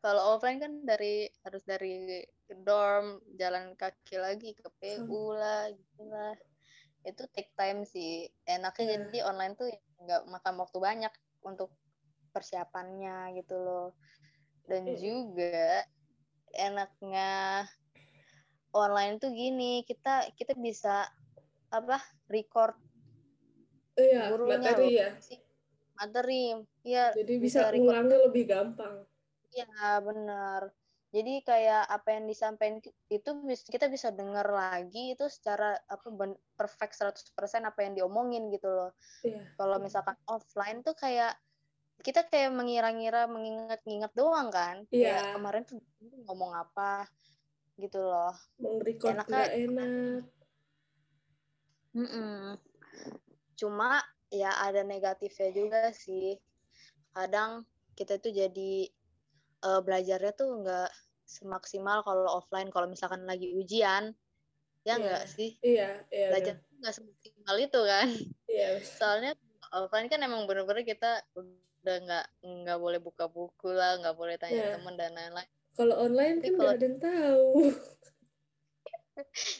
Kalau 0.00 0.38
offline 0.38 0.62
kan 0.62 0.72
dari 0.86 1.26
harus 1.44 1.66
dari 1.66 2.22
dorm 2.62 3.18
jalan 3.34 3.74
kaki 3.74 4.16
lagi 4.16 4.54
ke 4.54 4.70
PU 4.80 5.34
lah 5.34 5.66
gitu 5.68 6.02
lah. 6.08 6.32
Itu 7.06 7.22
take 7.30 7.54
time 7.54 7.86
sih. 7.86 8.26
Enaknya 8.44 8.84
Iya. 8.84 8.94
jadi 9.06 9.18
online 9.30 9.54
tuh 9.54 9.70
nggak 10.02 10.22
makan 10.26 10.54
waktu 10.58 10.78
banyak 10.82 11.12
untuk 11.46 11.70
persiapannya 12.34 13.38
gitu 13.38 13.54
loh. 13.56 13.86
Dan 14.66 14.82
Mm-mm. 14.90 14.98
juga 14.98 15.86
enaknya 16.50 17.30
online 18.74 19.22
tuh 19.22 19.30
gini, 19.30 19.86
kita 19.86 20.34
kita 20.34 20.52
bisa 20.58 21.06
apa? 21.70 22.02
record 22.26 22.74
iya 23.96 24.34
gurunya 24.34 24.58
materi 24.58 24.88
ya 24.98 25.08
materi 25.96 26.42
ya 26.82 27.04
jadi 27.14 27.32
bisa 27.38 27.58
record 27.70 27.80
ngulangnya 27.80 28.18
lebih 28.26 28.44
gampang 28.50 28.94
Iya 29.56 30.04
benar. 30.04 30.62
Jadi 31.16 31.40
kayak 31.40 31.88
apa 31.88 32.12
yang 32.12 32.28
disampaikan 32.28 32.76
itu 33.08 33.30
kita 33.72 33.88
bisa 33.88 34.12
dengar 34.12 34.44
lagi 34.52 35.16
itu 35.16 35.24
secara 35.32 35.72
apa 35.88 36.12
perfect 36.60 36.92
100% 36.92 37.64
apa 37.64 37.80
yang 37.88 37.96
diomongin 37.96 38.52
gitu 38.52 38.68
loh. 38.68 38.92
iya 39.24 39.40
Kalau 39.56 39.80
misalkan 39.80 40.20
offline 40.28 40.84
tuh 40.84 40.92
kayak 40.92 41.32
kita 42.04 42.28
kayak 42.28 42.52
mengira-ngira 42.52 43.24
mengingat-ingat 43.32 44.12
doang 44.12 44.52
kan. 44.52 44.84
Iya. 44.92 45.16
Kayak 45.16 45.24
kemarin 45.40 45.62
tuh 45.64 45.76
ngomong 46.28 46.52
apa 46.52 47.08
gitu 47.80 48.04
loh. 48.04 48.36
meng-record 48.60 49.24
nggak 49.24 49.50
enak 49.56 50.24
Mm-mm. 51.96 52.60
Cuma 53.56 54.04
ya 54.28 54.52
ada 54.60 54.84
negatifnya 54.84 55.48
juga 55.48 55.80
sih. 55.96 56.36
Kadang 57.16 57.64
kita 57.96 58.20
tuh 58.20 58.36
jadi 58.36 58.92
eh, 59.64 59.80
belajarnya 59.80 60.32
tuh 60.36 60.60
nggak 60.60 60.90
semaksimal 61.26 62.00
kalau 62.00 62.30
offline. 62.32 62.70
Kalau 62.70 62.86
misalkan 62.86 63.26
lagi 63.26 63.50
ujian, 63.52 64.14
ya 64.80 64.94
Iya. 64.94 65.02
nggak 65.02 65.24
sih? 65.26 65.50
iya 65.60 65.90
iya 66.08 66.30
Belajar 66.30 66.54
bener. 66.54 66.64
tuh 66.64 66.74
nggak 66.78 66.94
semaksimal 66.94 67.56
itu 67.58 67.80
kan. 67.82 68.08
iya 68.46 68.68
Soalnya 69.02 69.32
offline 69.68 70.06
kan 70.06 70.22
emang 70.22 70.46
bener-bener 70.46 70.82
kita 70.82 71.20
udah 71.34 71.96
nggak 72.00 72.26
nggak 72.40 72.78
boleh 72.78 72.98
buka 72.98 73.26
buku 73.26 73.68
lah, 73.68 73.98
nggak 73.98 74.14
boleh 74.14 74.38
tanya 74.38 74.62
Iya. 74.62 74.74
teman 74.78 74.94
dan 74.94 75.12
lain-lain. 75.12 75.50
kalau 75.76 75.92
online 76.00 76.40
Tapi 76.40 76.46
kan 76.46 76.52
kalau- 76.52 76.64
nggak 76.64 76.78
ada 76.78 76.86
yang 76.86 76.98
tahu 76.98 77.46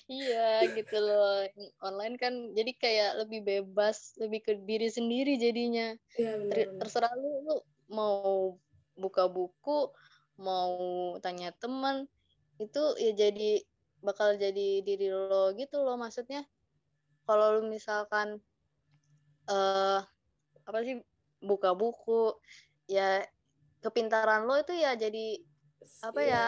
Iya 0.06 0.48
gitu 0.70 0.96
loh. 0.96 1.48
Online 1.80 2.16
kan 2.16 2.32
jadi 2.52 2.72
kayak 2.72 3.10
lebih 3.24 3.40
bebas, 3.42 4.12
lebih 4.16 4.44
ke 4.44 4.52
diri 4.62 4.88
sendiri 4.88 5.36
jadinya. 5.36 5.96
iya 6.14 6.36
Ter- 6.52 6.68
benar 6.68 6.76
terserah 6.84 7.12
lu, 7.16 7.30
lu 7.42 7.56
mau 7.88 8.56
buka 8.94 9.24
buku 9.26 9.92
mau 10.40 10.76
tanya 11.24 11.52
teman 11.56 12.08
itu 12.60 12.82
ya 13.00 13.12
jadi 13.12 13.64
bakal 14.04 14.36
jadi 14.36 14.84
diri 14.84 15.08
lo 15.12 15.52
gitu 15.56 15.82
loh 15.84 15.96
maksudnya 16.00 16.44
kalau 17.26 17.58
lu 17.60 17.68
misalkan 17.68 18.40
eh 19.48 20.00
apa 20.66 20.78
sih 20.82 20.98
buka 21.42 21.72
buku 21.78 22.34
ya 22.90 23.22
kepintaran 23.84 24.46
lo 24.48 24.58
itu 24.58 24.74
ya 24.74 24.98
jadi 24.98 25.40
apa 26.02 26.20
ya 26.22 26.46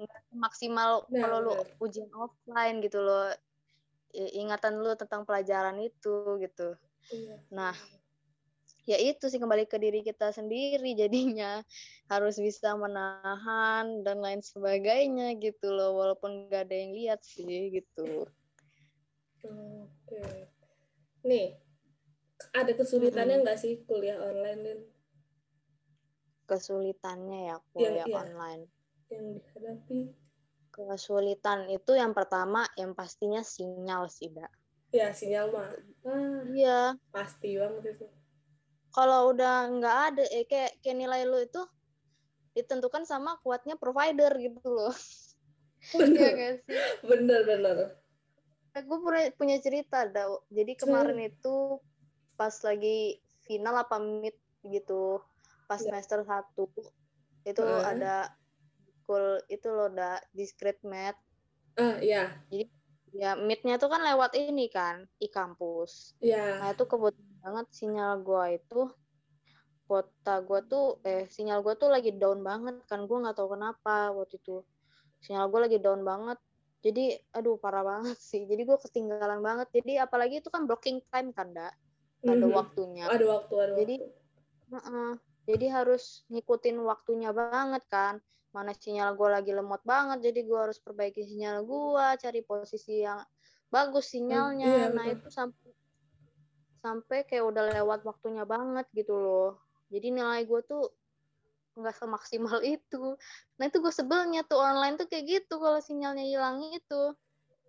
nggak 0.00 0.20
maksimal 0.34 1.04
Nah, 1.12 1.20
kalau 1.22 1.40
benar. 1.54 1.76
ujian 1.84 2.10
offline 2.14 2.80
gitu 2.82 2.98
loh 3.04 3.30
ingatan 4.14 4.80
lu 4.82 4.90
tentang 4.98 5.22
pelajaran 5.28 5.78
itu 5.78 6.40
gitu 6.42 6.74
Iya. 7.10 7.42
Nah, 7.50 7.74
ya 8.88 8.96
itu 8.96 9.28
sih 9.28 9.36
kembali 9.36 9.68
ke 9.68 9.76
diri 9.76 10.00
kita 10.00 10.32
sendiri 10.32 10.96
jadinya 10.96 11.60
harus 12.08 12.40
bisa 12.40 12.72
menahan 12.74 14.00
dan 14.02 14.18
lain 14.20 14.40
sebagainya 14.40 15.36
gitu 15.38 15.70
loh 15.70 15.96
walaupun 16.00 16.48
gak 16.48 16.68
ada 16.68 16.76
yang 16.76 16.92
lihat 16.96 17.20
sih 17.22 17.70
gitu 17.72 18.24
Oke. 19.40 20.20
Nih, 21.24 21.56
ada 22.52 22.72
kesulitannya 22.76 23.40
nggak 23.40 23.56
sih 23.56 23.80
kuliah 23.88 24.20
online 24.20 24.60
Lin, 24.60 24.80
kesulitannya 26.44 27.38
ya 27.48 27.56
Yang- 27.56 27.64
kuliah 27.72 28.06
iya. 28.08 28.16
online 28.20 28.62
yang 29.10 29.24
dihadapi? 29.34 30.00
kesulitan 30.70 31.66
itu 31.66 31.92
yang 31.98 32.14
pertama 32.14 32.62
yang 32.78 32.94
pastinya 32.94 33.42
sinyal 33.42 34.06
sih 34.06 34.30
mbak 34.30 34.50
Ya, 34.90 35.14
sinyal 35.14 35.54
mah. 35.54 35.70
Ah, 36.02 36.42
iya 36.50 36.98
pasti 37.14 37.54
banget 37.54 37.94
itu. 37.94 38.06
Kalau 38.94 39.30
udah 39.34 39.70
nggak 39.70 39.96
ada 40.12 40.22
eh, 40.30 40.44
kayak 40.50 40.78
kayak 40.82 40.96
nilai 40.98 41.22
lu 41.26 41.38
itu 41.42 41.62
ditentukan 42.56 43.06
sama 43.06 43.38
kuatnya 43.42 43.74
provider 43.78 44.32
gitu 44.38 44.60
loh 44.66 44.94
Iya 45.94 45.98
Bener, 45.98 46.32
gak 46.36 46.52
sih 46.68 46.78
bener, 47.08 47.40
bener. 47.48 47.76
gue 48.70 48.98
punya 49.02 49.24
punya 49.34 49.56
cerita 49.58 50.06
dah 50.06 50.28
jadi 50.52 50.72
kemarin 50.78 51.32
itu 51.32 51.80
pas 52.38 52.54
lagi 52.62 53.18
final 53.46 53.74
apa 53.82 53.96
mid 53.98 54.36
gitu 54.62 55.18
pas 55.66 55.80
Ya. 55.80 55.90
semester 55.90 56.20
satu 56.22 56.64
itu 57.42 57.62
Heeh. 57.62 57.82
ada 57.90 58.30
kul 59.08 59.42
itu 59.50 59.68
loh 59.72 59.88
da 59.90 60.20
discrete 60.36 60.82
math 60.86 61.18
Ah, 61.78 61.96
ya, 62.02 62.44
ya 63.14 63.34
midnya 63.34 63.74
tuh 63.82 63.90
kan 63.90 64.02
lewat 64.06 64.30
ini 64.38 64.70
kan 64.70 64.96
i 65.18 65.28
kampus 65.30 66.14
ya. 66.22 66.60
nah 66.60 66.70
itu 66.74 66.84
kebetulan 66.86 67.29
banget 67.40 67.66
sinyal 67.72 68.20
gua 68.20 68.52
itu. 68.52 68.88
Kuota 69.84 70.38
gua 70.46 70.62
tuh 70.62 71.02
eh 71.02 71.26
sinyal 71.26 71.66
gua 71.66 71.74
tuh 71.74 71.90
lagi 71.90 72.14
down 72.14 72.46
banget 72.46 72.78
kan 72.86 73.10
gua 73.10 73.26
nggak 73.26 73.36
tahu 73.36 73.58
kenapa 73.58 74.14
waktu 74.14 74.38
itu. 74.38 74.62
Sinyal 75.18 75.50
gua 75.50 75.66
lagi 75.66 75.82
down 75.82 76.06
banget. 76.06 76.38
Jadi 76.80 77.12
aduh 77.34 77.58
parah 77.58 77.82
banget 77.82 78.14
sih. 78.30 78.46
Jadi 78.46 78.62
gua 78.62 78.78
ketinggalan 78.78 79.42
banget. 79.42 79.68
Jadi 79.74 79.98
apalagi 79.98 80.38
itu 80.38 80.48
kan 80.48 80.64
blocking 80.64 81.02
time 81.10 81.34
kan 81.34 81.50
dak 81.50 81.74
ada 82.20 82.36
Mhm. 82.36 82.52
waktunya. 82.52 83.04
Ada 83.08 83.24
waktu, 83.26 83.54
ada 83.56 83.72
Jadi- 83.76 84.00
waktu. 84.04 84.18
Heeh. 84.70 85.12
jadi 85.50 85.66
harus 85.82 86.22
ngikutin 86.30 86.78
waktunya 86.86 87.34
banget 87.34 87.82
kan. 87.90 88.22
Mana 88.54 88.70
sinyal 88.70 89.18
gua 89.18 89.38
lagi 89.38 89.50
lemot 89.50 89.82
banget 89.82 90.22
jadi 90.22 90.46
gua 90.46 90.70
harus 90.70 90.78
perbaiki 90.78 91.26
sinyal 91.26 91.66
gua 91.66 92.14
cari 92.14 92.42
posisi 92.42 93.02
yang 93.02 93.18
bagus 93.66 94.14
sinyalnya. 94.14 94.66
Iya, 94.66 94.86
nah 94.94 95.06
betul. 95.06 95.18
itu 95.18 95.28
sampai 95.30 95.70
sampai 96.80 97.28
kayak 97.28 97.44
udah 97.44 97.64
lewat 97.76 98.00
waktunya 98.02 98.44
banget 98.44 98.88
gitu 98.92 99.14
loh. 99.14 99.60
Jadi 99.92 100.12
nilai 100.12 100.44
gua 100.44 100.64
tuh 100.64 100.88
nggak 101.76 101.96
semaksimal 101.96 102.58
itu. 102.76 103.16
Nah 103.56 103.64
itu 103.64 103.78
gue 103.78 103.92
sebelnya 103.94 104.42
tuh 104.42 104.58
online 104.58 104.96
tuh 104.96 105.06
kayak 105.06 105.24
gitu 105.40 105.60
kalau 105.60 105.78
sinyalnya 105.78 106.24
hilang 106.26 106.60
itu. 106.66 107.02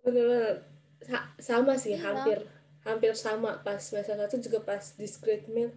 Bener-bener. 0.02 0.66
Sa- 1.02 1.34
sama 1.38 1.74
sih, 1.74 1.98
Iya. 1.98 2.02
hampir 2.14 2.38
hampir 2.82 3.12
sama. 3.14 3.58
Pas 3.62 3.78
semester 3.78 4.14
satu 4.14 4.38
juga 4.38 4.58
pas 4.62 4.82
discrete 4.94 5.46
math, 5.50 5.74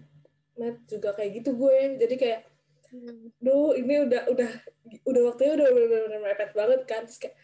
math 0.55 0.79
juga 0.89 1.13
kayak 1.13 1.41
gitu 1.41 1.53
gue. 1.53 1.97
Jadi 2.01 2.15
kayak 2.17 2.41
duh 3.41 3.73
ini 3.75 4.05
udah 4.07 4.29
udah 4.31 4.51
udah 5.03 5.21
waktunya 5.27 5.53
udah 5.57 5.67
bener-bener 5.69 6.19
mepet 6.21 6.51
banget 6.53 6.81
kan. 6.85 7.01
Terus 7.05 7.19
kayak 7.21 7.35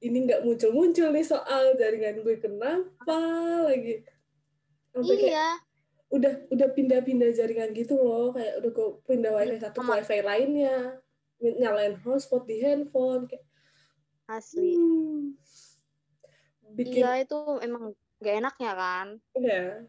ini 0.00 0.24
nggak 0.24 0.40
muncul-muncul 0.44 1.08
nih 1.12 1.26
soal 1.26 1.76
jaringan 1.76 2.24
gue 2.24 2.36
kenapa 2.40 3.16
lagi 3.68 4.00
sampai 4.90 5.16
kayak 5.16 5.30
iya 5.32 5.48
udah 6.10 6.34
udah 6.50 6.68
pindah-pindah 6.74 7.30
jaringan 7.32 7.70
gitu 7.70 7.94
loh. 7.94 8.34
Kayak 8.34 8.58
udah 8.60 8.70
gue 8.74 8.88
pindah 9.06 9.30
wifi 9.30 9.56
satu 9.62 9.78
ke 9.78 9.90
wifi 9.94 10.18
lainnya. 10.26 10.98
Nyalain 11.40 11.94
hotspot 12.02 12.44
di 12.44 12.60
handphone 12.60 13.30
kayak 13.30 13.46
asli. 14.26 14.74
Hmm, 14.76 15.34
bikin 16.74 17.02
iya 17.02 17.22
itu 17.22 17.38
emang 17.62 17.94
gak 18.20 18.36
enaknya 18.42 18.72
kan? 18.74 19.08
Ya 19.38 19.86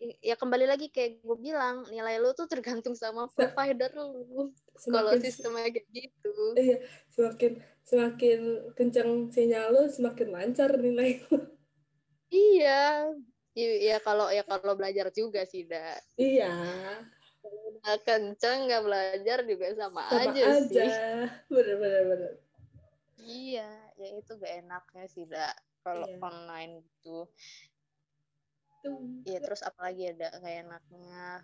I- 0.00 0.16
ya 0.24 0.32
kembali 0.32 0.64
lagi 0.64 0.88
kayak 0.88 1.20
gue 1.20 1.36
bilang 1.36 1.84
nilai 1.92 2.16
lu 2.16 2.32
tuh 2.32 2.48
tergantung 2.48 2.96
sama 2.96 3.28
provider 3.28 3.92
lu. 3.92 4.48
Kalau 4.80 5.12
sistemnya 5.20 5.68
kayak 5.68 5.88
gitu. 5.92 6.32
Iya 6.56 6.80
semakin 7.12 7.52
semakin 7.84 8.38
kencang 8.72 9.28
sinyal 9.28 9.76
lu 9.76 9.82
semakin 9.92 10.28
lancar 10.32 10.72
nilai 10.80 11.20
lu. 11.28 11.36
iya 12.32 13.12
I- 13.52 13.82
ya 13.90 13.98
kalau 13.98 14.30
ya 14.30 14.46
kalau 14.46 14.78
belajar 14.78 15.10
juga 15.10 15.42
sih 15.42 15.66
dah 15.66 15.98
iya. 16.14 16.50
Nah, 17.80 17.96
kenceng 18.04 18.68
nggak 18.68 18.84
belajar 18.84 19.38
juga 19.48 19.72
sama, 19.72 20.04
sama 20.12 20.28
aja, 20.28 20.42
aja. 20.60 20.60
sih. 20.68 20.90
Bener 21.48 21.76
bener 21.80 22.02
bener. 22.04 22.32
Iya 23.16 23.68
ya 23.96 24.08
itu 24.16 24.30
gak 24.36 24.54
enaknya 24.64 25.04
sih 25.08 25.24
dah 25.24 25.52
kalau 25.80 26.04
Iya. 26.04 26.20
online 26.20 26.72
gitu. 26.84 27.24
Tuh. 28.80 29.24
Iya 29.24 29.38
terus 29.40 29.60
apalagi 29.60 30.12
ada 30.12 30.36
gak 30.36 30.56
enaknya 30.68 31.40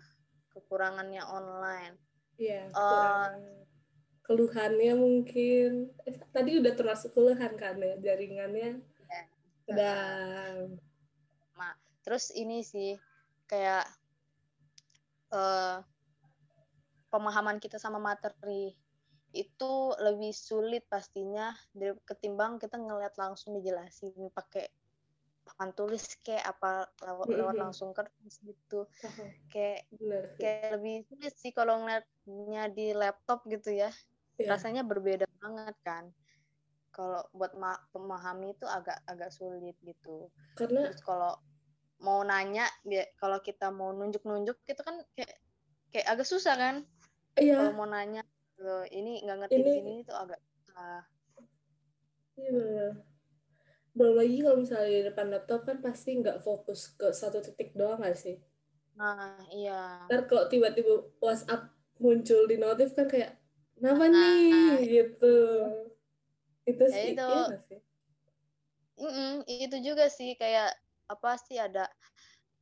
kekurangannya 0.53 1.23
online. 1.25 1.97
Iya, 2.37 2.69
Eh, 2.69 2.73
kurang 2.73 3.41
keluhannya 4.21 4.93
mungkin. 4.93 5.69
Eh, 6.05 6.17
tadi 6.29 6.61
udah 6.61 6.73
termasuk 6.77 7.13
keluhan 7.13 7.57
kan 7.57 7.77
ya 7.81 7.97
jaringannya? 7.97 8.81
Iya. 9.07 9.21
sedang 9.67 10.77
terus 12.07 12.31
ini 12.31 12.63
sih 12.63 12.95
kayak 13.51 13.83
eh 15.35 15.83
pemahaman 17.11 17.59
kita 17.59 17.75
sama 17.75 17.99
materi 17.99 18.71
itu 19.35 19.71
lebih 19.99 20.31
sulit 20.31 20.87
pastinya 20.87 21.51
ketimbang 22.07 22.63
kita 22.63 22.79
ngeliat 22.79 23.11
langsung 23.19 23.59
dijelasin 23.59 24.15
pakai 24.31 24.71
papan 25.43 25.71
tulis 25.75 26.03
kayak 26.23 26.47
apa 26.47 26.87
lewat, 27.03 27.27
lewat 27.27 27.55
langsung 27.59 27.91
kertas 27.91 28.39
gitu. 28.43 28.87
Kayak 29.51 29.87
bener 29.91 30.23
kayak 30.39 30.79
lebih 30.79 30.95
sulit 31.11 31.33
sih 31.35 31.51
kalau 31.51 31.83
ngeliatnya 31.83 32.63
di 32.71 32.95
laptop 32.95 33.43
gitu 33.51 33.71
ya. 33.71 33.91
Iya. 34.37 34.53
rasanya 34.53 34.85
berbeda 34.85 35.25
banget 35.41 35.75
kan. 35.81 36.13
Kalau 36.93 37.25
buat 37.33 37.57
ma- 37.57 37.81
memahami 37.95 38.53
itu 38.53 38.69
agak 38.69 39.01
agak 39.09 39.33
sulit 39.33 39.75
gitu. 39.81 40.29
Karena 40.53 40.87
terus 40.87 41.01
kalau 41.01 41.35
mau 41.97 42.21
nanya 42.21 42.69
dia 42.85 43.09
kalau 43.17 43.41
kita 43.41 43.73
mau 43.73 43.89
nunjuk-nunjuk 43.93 44.57
itu 44.69 44.81
kan 44.85 45.01
kayak 45.17 45.33
kayak 45.89 46.07
agak 46.13 46.27
susah 46.29 46.55
kan? 46.55 46.75
Iya. 47.35 47.57
Kalau 47.57 47.73
mau 47.73 47.87
nanya 47.89 48.21
"Eh, 48.57 48.85
ini 48.97 49.21
nggak 49.25 49.37
ngerti 49.45 49.59
Ini- 49.61 49.73
sini 49.77 49.93
itu 50.05 50.13
agak 50.13 50.39
susah. 50.41 51.01
Iya 52.37 52.93
belum 53.97 54.13
lagi 54.13 54.45
kalau 54.45 54.61
misalnya 54.61 54.89
di 54.93 55.01
depan 55.09 55.27
laptop 55.33 55.65
kan 55.65 55.81
pasti 55.81 56.13
nggak 56.21 56.37
fokus 56.45 56.93
ke 56.93 57.09
satu 57.09 57.41
titik 57.41 57.73
doang 57.73 57.97
nggak 57.97 58.13
sih? 58.13 58.37
Nah 58.93 59.41
iya. 59.49 60.05
Ntar 60.05 60.29
kalau 60.29 60.45
tiba-tiba 60.45 61.01
WhatsApp 61.17 61.73
muncul 61.97 62.45
di 62.45 62.61
notif 62.61 62.93
kan 62.93 63.09
kayak 63.09 63.41
kenapa 63.73 64.05
Nah. 64.05 64.13
nih? 64.13 64.85
gitu. 64.85 65.37
Itu 66.69 66.83
Ya 66.85 66.93
sih 66.93 67.11
itu. 67.17 67.25
iya 67.25 67.57
sih? 67.57 67.79
Mm-mm, 68.97 69.45
itu 69.49 69.77
juga 69.81 70.09
sih 70.13 70.37
kayak 70.37 70.73
apa 71.07 71.39
sih 71.39 71.59
ada 71.59 71.87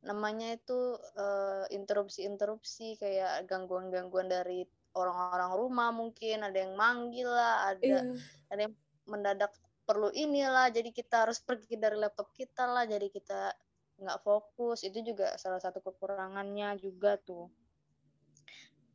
namanya 0.06 0.54
itu 0.54 0.94
eh, 1.18 1.64
interupsi-interupsi 1.74 2.98
kayak 2.98 3.50
gangguan-gangguan 3.50 4.30
dari 4.30 4.62
orang-orang 4.94 5.52
rumah 5.58 5.90
mungkin 5.92 6.46
ada 6.46 6.56
yang 6.56 6.78
manggil 6.78 7.28
lah 7.28 7.74
ada 7.74 7.82
iya. 7.84 8.00
ada 8.48 8.60
yang 8.70 8.74
mendadak 9.06 9.52
perlu 9.86 10.10
inilah 10.10 10.70
jadi 10.70 10.90
kita 10.90 11.26
harus 11.26 11.38
pergi 11.38 11.78
dari 11.78 11.94
laptop 11.98 12.34
kita 12.34 12.66
lah 12.66 12.86
jadi 12.86 13.06
kita 13.06 13.54
nggak 13.96 14.20
fokus. 14.22 14.84
Itu 14.84 15.00
juga 15.00 15.36
salah 15.40 15.60
satu 15.60 15.80
kekurangannya 15.80 16.76
juga 16.80 17.16
tuh. 17.16 17.48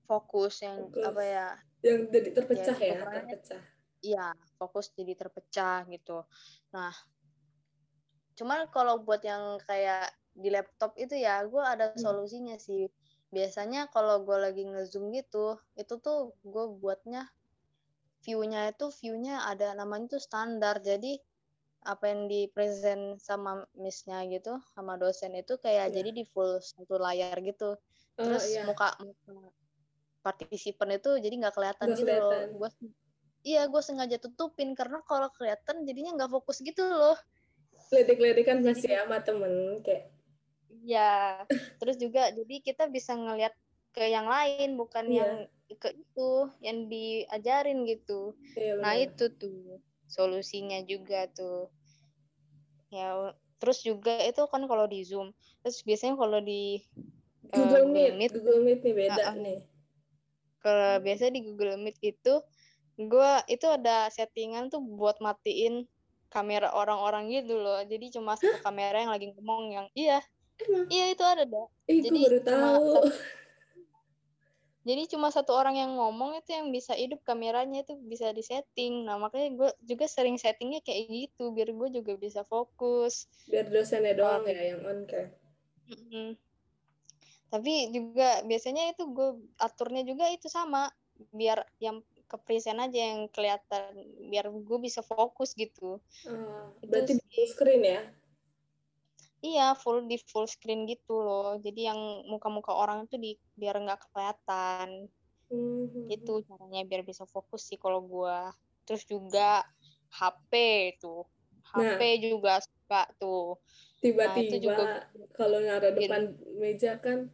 Fokus 0.05 0.61
yang 0.61 0.91
Fokus. 0.91 1.05
apa 1.07 1.23
ya? 1.23 1.47
Yang 1.81 1.99
jadi 2.11 2.29
terpecah 2.35 2.77
Ya, 2.77 2.87
ya 2.93 2.97
terpecah. 3.01 3.61
Iya 4.01 4.27
fokus 4.57 4.85
jadi 4.97 5.13
terpecah 5.13 5.85
gitu. 5.89 6.25
Nah 6.73 6.93
cuman 8.41 8.65
kalau 8.73 8.95
buat 9.05 9.21
yang 9.31 9.61
kayak 9.69 10.09
di 10.33 10.49
laptop 10.49 10.97
itu 10.97 11.13
ya 11.27 11.45
gue 11.45 11.61
ada 11.73 11.93
Hmm. 11.93 12.01
solusinya 12.03 12.57
sih 12.57 12.89
biasanya 13.35 13.81
kalau 13.93 14.15
gue 14.27 14.37
lagi 14.45 14.63
ngezoom 14.71 15.05
gitu 15.13 15.55
itu 15.77 15.93
tuh 16.05 16.33
gue 16.53 16.65
buatnya 16.81 17.21
view-nya 18.25 18.61
itu 18.73 18.85
view-nya 18.99 19.35
ada 19.51 19.67
namanya 19.79 20.17
tuh 20.17 20.21
standar 20.27 20.75
jadi 20.89 21.13
apa 21.93 22.05
yang 22.11 22.21
di 22.31 22.45
present 22.55 23.17
sama 23.27 23.65
miss-nya 23.83 24.17
gitu 24.33 24.53
sama 24.75 24.93
dosen 25.01 25.33
itu 25.41 25.53
kayak 25.65 25.87
Iya. 25.89 25.95
jadi 25.97 26.09
di 26.19 26.23
full 26.33 26.51
satu 26.61 26.95
layar 27.05 27.37
gitu 27.49 27.77
Oh, 28.17 28.23
terus 28.23 28.43
iya. 28.51 28.63
muka, 28.67 28.87
muka 29.01 29.33
partisipan 30.25 30.89
itu 30.97 31.09
jadi 31.23 31.33
nggak 31.41 31.55
kelihatan 31.57 31.89
gitu 31.97 32.11
loh 32.13 32.37
gue 32.61 32.69
iya 33.51 33.61
gue 33.71 33.81
sengaja 33.81 34.17
tutupin 34.21 34.77
karena 34.79 35.01
kalau 35.09 35.29
kelihatan 35.33 35.81
jadinya 35.89 36.11
nggak 36.17 36.31
fokus 36.35 36.61
gitu 36.61 36.83
loh 36.85 37.17
ledek-ledekan 37.91 38.59
Jadi- 38.59 38.67
pasti 38.71 38.87
ya 38.89 39.03
sama 39.03 39.19
temen 39.19 39.53
kayak 39.83 40.09
iya 40.81 41.43
terus 41.77 41.95
juga 41.95 42.31
jadi 42.31 42.55
kita 42.59 42.87
bisa 42.87 43.13
ngelihat 43.13 43.53
ke 43.91 44.07
yang 44.07 44.25
lain 44.25 44.79
bukan 44.79 45.05
Iya. 45.05 45.19
yang 45.19 45.33
ke 45.71 45.89
itu 45.93 46.29
yang 46.59 46.77
diajarin 46.87 47.83
gitu 47.85 48.33
iya 48.55 48.79
nah 48.79 48.95
itu 48.95 49.27
tuh 49.31 49.79
solusinya 50.07 50.79
juga 50.83 51.27
tuh 51.29 51.67
ya 52.89 53.35
terus 53.59 53.83
juga 53.83 54.19
itu 54.23 54.41
kan 54.47 54.63
kalau 54.65 54.87
di 54.87 55.03
zoom 55.03 55.31
terus 55.61 55.83
biasanya 55.83 56.15
kalau 56.15 56.39
di 56.39 56.81
eh, 57.51 57.55
Google 57.55 57.85
Google 57.85 57.85
Meet 57.91 58.13
Meet. 58.17 58.31
Google 58.35 58.61
Meet 58.63 58.79
nih 58.81 58.93
beda 58.95 59.21
Ah, 59.21 59.27
ah. 59.31 59.35
nih 59.37 59.59
kalau 60.59 60.91
biasanya 60.99 61.31
di 61.35 61.41
Google 61.45 61.77
Meet 61.77 61.97
itu 62.01 62.33
gue 62.97 63.31
itu 63.47 63.67
ada 63.67 64.11
settingan 64.11 64.67
tuh 64.67 64.83
buat 64.83 65.17
matiin 65.19 65.87
kamera 66.31 66.71
orang-orang 66.71 67.27
gitu 67.29 67.59
loh. 67.59 67.83
Jadi 67.83 68.15
cuma 68.15 68.39
satu 68.39 68.63
kamera 68.63 69.03
yang 69.03 69.11
lagi 69.11 69.35
ngomong 69.35 69.61
yang 69.75 69.87
iya. 69.93 70.23
Emang? 70.61 70.87
Iya 70.87 71.05
itu 71.11 71.23
ada 71.25 71.43
dah. 71.43 71.67
Ih 71.89 71.99
gue 71.99 72.05
Jadi 72.07 72.19
baru 72.23 72.39
cuma 72.39 72.47
tahu. 72.47 72.87
jadi 74.87 75.03
cuma 75.13 75.27
satu 75.29 75.51
orang 75.53 75.77
yang 75.77 75.91
ngomong 75.93 76.41
itu 76.41 76.57
yang 76.57 76.73
bisa 76.73 76.97
hidup 76.97 77.21
kameranya 77.21 77.83
itu 77.85 77.93
bisa 78.07 78.31
disetting. 78.31 79.05
Nah 79.05 79.19
makanya 79.19 79.49
gue 79.53 79.69
juga 79.85 80.05
sering 80.07 80.39
settingnya 80.39 80.81
kayak 80.81 81.05
gitu 81.11 81.51
biar 81.51 81.69
gue 81.69 81.89
juga 82.01 82.13
bisa 82.17 82.41
fokus. 82.47 83.27
Biar 83.45 83.67
dosennya 83.69 84.15
doang 84.17 84.47
Oh. 84.47 84.49
ya 84.49 84.61
yang 84.73 84.81
on 84.87 85.05
cam 85.05 85.29
Mm-mm. 85.91 86.39
Tapi 87.51 87.91
juga 87.91 88.39
biasanya 88.47 88.95
itu 88.95 89.03
gue 89.11 89.43
aturnya 89.59 90.07
juga 90.07 90.31
itu 90.31 90.47
sama. 90.47 90.87
Biar 91.35 91.67
yang 91.83 91.99
ke 92.31 92.39
present 92.39 92.79
aja 92.79 92.95
yang 93.11 93.27
kelihatan 93.27 93.91
biar 94.31 94.47
gue 94.47 94.79
bisa 94.79 95.03
fokus 95.03 95.51
gitu. 95.51 95.99
Itu 96.79 96.87
berarti 96.87 97.19
di 97.19 97.23
full 97.27 97.47
screen 97.51 97.83
ya 97.83 98.01
Iya 99.41 99.73
full 99.73 100.05
di 100.05 100.21
full 100.21 100.45
screen 100.45 100.85
gitu 100.85 101.17
loh. 101.19 101.57
Jadi 101.57 101.89
yang 101.89 101.97
muka-muka 102.29 102.71
orang 102.71 103.09
itu 103.09 103.17
di 103.17 103.31
biar 103.57 103.75
nggak 103.75 104.07
kelihatan 104.07 105.11
Hmm. 105.51 106.07
gitu 106.07 106.39
caranya 106.47 106.87
biar 106.87 107.03
bisa 107.03 107.27
fokus 107.27 107.67
sih 107.67 107.75
kalau 107.75 107.99
gue. 107.99 108.37
Terus 108.87 109.03
juga 109.03 109.67
HP 110.15 110.51
tuh. 111.03 111.27
HP 111.67 111.99
juga 112.31 112.63
suka 112.63 113.03
tuh. 113.19 113.59
Nah, 113.59 114.31
itu 114.39 114.55
tiba-tiba 114.55 114.55
juga 114.63 114.85
kalau 115.35 115.59
bikin- 115.59 115.91
depan 116.07 116.21
meja 116.55 116.91
kan 116.97 117.27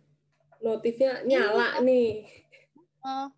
notifnya 0.58 1.22
nyala 1.22 1.78
nih 1.86 2.26
Ah. 3.06 3.30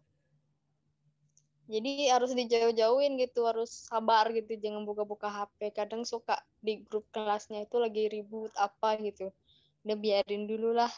Jadi 1.70 2.10
harus 2.10 2.34
dijauh-jauhin 2.34 3.14
gitu, 3.22 3.46
harus 3.46 3.70
sabar 3.86 4.26
gitu, 4.34 4.58
jangan 4.58 4.84
buka-buka 4.90 5.30
HP. 5.30 5.70
Kadang 5.70 6.02
suka 6.02 6.42
di 6.66 6.82
grup 6.82 7.06
kelasnya 7.14 7.64
itu 7.70 7.78
lagi 7.78 8.10
ribut 8.10 8.50
apa 8.58 8.98
gitu. 8.98 9.30
Udah 9.86 9.98
biarin 10.02 10.50
dulu 10.50 10.74
lah. 10.74 10.90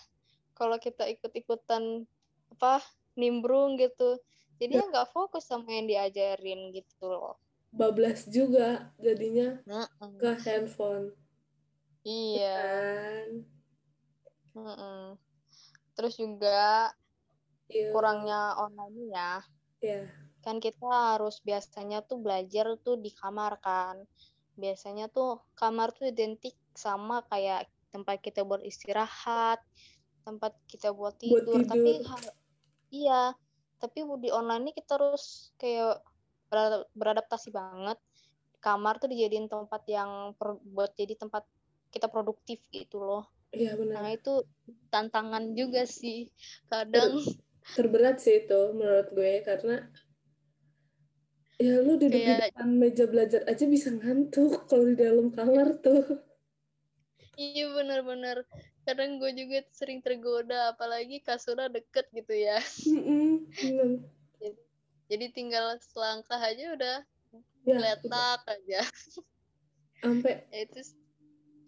Kalau 0.55 0.79
kita 0.79 1.11
ikut-ikutan 1.11 2.07
apa 2.55 2.79
nimbrung 3.19 3.75
gitu, 3.75 4.15
jadinya 4.63 4.87
nggak 4.95 5.11
fokus 5.11 5.43
sama 5.43 5.67
yang 5.75 5.91
diajarin 5.91 6.71
gitu 6.71 7.11
loh. 7.11 7.35
bablas 7.71 8.27
juga 8.27 8.91
jadinya 8.99 9.63
Mm-mm. 9.63 10.19
ke 10.19 10.29
handphone 10.43 11.15
Iya. 12.03 12.51
kan 12.51 13.27
Mm-mm. 14.55 15.15
Terus 15.95 16.13
juga 16.19 16.91
Iya. 17.71 17.91
kurangnya 17.95 18.59
online 18.59 18.97
ya. 19.15 19.31
Iya. 19.81 20.20
Kan 20.41 20.57
kita 20.57 21.15
harus 21.15 21.39
biasanya 21.45 22.01
tuh 22.05 22.17
belajar 22.17 22.65
tuh 22.81 22.97
di 22.97 23.13
kamar 23.13 23.61
kan 23.61 23.97
biasanya 24.59 25.07
tuh 25.07 25.41
kamar 25.55 25.95
tuh 25.95 26.11
identik 26.11 26.53
sama 26.75 27.23
kayak 27.31 27.67
tempat 27.91 28.23
kita 28.23 28.47
buat 28.47 28.63
istirahat, 28.63 29.59
tempat 30.23 30.55
kita 30.67 30.95
buat 30.95 31.15
Buat 31.19 31.43
tidur. 31.43 31.59
Tapi 31.67 31.91
tidur. 31.99 32.07
ha- 32.07 32.35
iya, 32.91 33.23
tapi 33.83 33.99
di 34.23 34.29
online 34.31 34.69
ini 34.69 34.71
kita 34.71 34.95
harus 34.95 35.51
kayak 35.59 35.99
berada- 36.47 36.87
beradaptasi 36.95 37.51
banget. 37.51 37.99
Kamar 38.63 39.01
tuh 39.01 39.11
dijadiin 39.11 39.51
tempat 39.51 39.83
yang 39.91 40.37
per- 40.39 40.61
buat 40.63 40.95
jadi 40.95 41.19
tempat 41.19 41.43
kita 41.91 42.07
produktif 42.07 42.63
gitu 42.71 43.03
loh. 43.03 43.27
Iya 43.51 43.75
benar. 43.75 44.07
Nah, 44.07 44.11
itu 44.15 44.47
tantangan 44.87 45.51
juga 45.51 45.83
sih. 45.83 46.31
Kadang 46.71 47.19
Terberat 47.75 48.17
sih 48.23 48.47
itu 48.47 48.61
menurut 48.73 49.11
gue 49.11 49.43
karena 49.43 49.85
ya 51.61 51.77
lu 51.77 51.93
duduk 51.95 52.09
di 52.11 52.25
Kayak- 52.25 52.51
depan 52.51 52.69
meja 52.73 53.05
belajar 53.05 53.41
aja 53.45 53.65
bisa 53.65 53.93
ngantuk 53.93 54.65
kalau 54.65 54.89
di 54.89 54.97
dalam 54.97 55.29
kamar 55.29 55.77
tuh. 55.77 56.17
iya 57.35 57.69
bener-bener 57.69 58.43
kadang 58.81 59.17
gue 59.17 59.31
juga 59.31 59.61
sering 59.71 60.01
tergoda 60.01 60.73
apalagi 60.73 61.21
kasurnya 61.21 61.69
deket 61.69 62.09
gitu 62.11 62.33
ya. 62.33 62.57
Mm-mm, 62.85 63.45
bener. 63.53 63.89
Jadi 65.05 65.25
tinggal 65.29 65.77
selangkah 65.79 66.37
aja 66.37 66.73
udah 66.73 66.97
Ya, 67.61 67.77
udah. 67.77 67.79
letak 67.79 68.41
aja. 68.47 68.81
sampai 69.97 70.33
Ya, 70.49 70.65
itu 70.65 70.81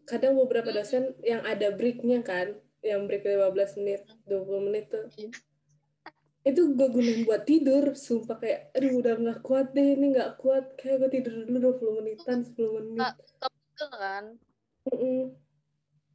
kadang 0.03 0.35
beberapa 0.35 0.67
Mm. 0.67 0.75
dosen 0.75 1.03
yang 1.21 1.41
ada 1.43 1.69
breaknya 1.69 2.19
kan, 2.19 2.53
yang 2.81 3.05
break 3.05 3.23
15 3.23 3.77
menit, 3.77 4.01
20 4.25 4.67
menit 4.67 4.89
tuh. 4.89 5.05
Iya. 5.15 5.29
Itu 6.43 6.75
gue 6.75 6.87
gunain 6.91 7.23
buat 7.23 7.47
tidur, 7.47 7.95
sumpah 7.95 8.35
kayak, 8.35 8.75
aduh 8.75 8.99
udah 8.99 9.15
nggak 9.15 9.39
kuat 9.47 9.71
deh, 9.71 9.95
ini 9.95 10.11
nggak 10.11 10.43
kuat, 10.43 10.75
kayak 10.75 10.99
gue 10.99 11.09
tidur 11.19 11.47
dulu 11.47 11.57
20 11.71 11.91
menitan, 12.03 12.43
10 12.43 12.83
menit. 12.83 13.15
Betul 13.39 13.89
kan? 13.95 14.25
Mm-mm. 14.91 15.39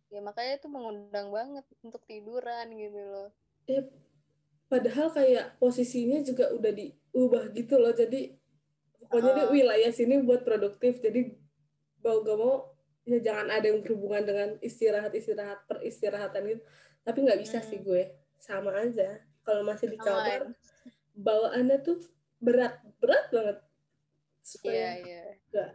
Ya 0.09 0.21
makanya 0.21 0.61
itu 0.61 0.69
mengundang 0.69 1.33
banget 1.33 1.65
untuk 1.81 2.05
tiduran 2.05 2.69
gitu 2.77 3.01
loh. 3.01 3.29
Ya, 3.65 3.89
padahal 4.69 5.09
kayak 5.13 5.57
posisinya 5.57 6.21
juga 6.21 6.53
udah 6.53 6.73
diubah 6.77 7.45
gitu 7.57 7.81
loh, 7.81 7.93
jadi 7.97 8.37
pokoknya 9.01 9.33
di 9.33 9.43
Ah. 9.45 9.53
wilayah 9.53 9.93
sini 9.93 10.21
buat 10.21 10.45
produktif, 10.45 11.01
jadi 11.01 11.33
mau 12.05 12.21
gak 12.21 12.37
mau 12.37 12.77
ya 13.09 13.17
jangan 13.25 13.49
ada 13.49 13.73
yang 13.73 13.81
berhubungan 13.81 14.21
dengan 14.21 14.49
istirahat-istirahat 14.61 15.65
peristirahatan 15.65 16.45
gitu. 16.53 16.63
Tapi 17.01 17.19
nggak 17.25 17.41
bisa 17.41 17.65
sih 17.65 17.81
Hmm. 17.81 17.89
gue, 17.89 18.03
sama 18.37 18.77
aja. 18.77 19.25
Kalau 19.49 19.65
masih 19.65 19.89
di 19.89 19.97
kamar, 19.97 20.45
ya. 20.45 20.53
bawaannya 21.17 21.77
tuh 21.81 22.05
berat, 22.37 22.85
berat 23.01 23.33
banget. 23.33 23.59
Iya, 23.65 24.45
Supaya 24.45 24.87
iya. 25.01 25.25
nggak 25.49 25.71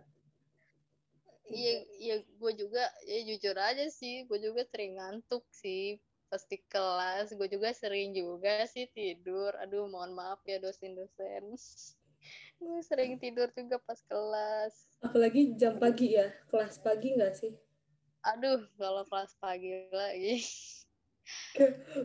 Iya, 1.53 1.75
iya 2.01 2.15
gue 2.23 2.51
juga 2.55 2.83
ya 3.03 3.19
jujur 3.29 3.57
aja 3.57 3.85
sih, 3.91 4.25
gue 4.25 4.39
juga 4.41 4.61
sering 4.69 4.97
ngantuk 4.97 5.43
sih 5.49 5.97
pas 6.29 6.41
di 6.49 6.57
kelas. 6.65 7.33
Gue 7.37 7.45
juga 7.45 7.69
sering 7.73 8.13
juga 8.13 8.65
sih 8.69 8.89
tidur. 8.89 9.53
Aduh, 9.61 9.85
mohon 9.85 10.17
maaf 10.17 10.41
ya 10.49 10.57
dosen-dosen. 10.57 11.53
Gue 12.63 12.79
sering 12.79 13.19
tidur 13.19 13.51
juga 13.51 13.75
pas 13.83 13.99
kelas. 14.07 14.73
apalagi 15.03 15.51
jam 15.59 15.75
pagi 15.75 16.15
ya, 16.15 16.31
kelas 16.47 16.79
pagi 16.79 17.11
nggak 17.11 17.33
sih? 17.35 17.51
Aduh, 18.23 18.63
kalau 18.79 19.03
kelas 19.03 19.35
pagi 19.35 19.91
lagi. 19.91 20.39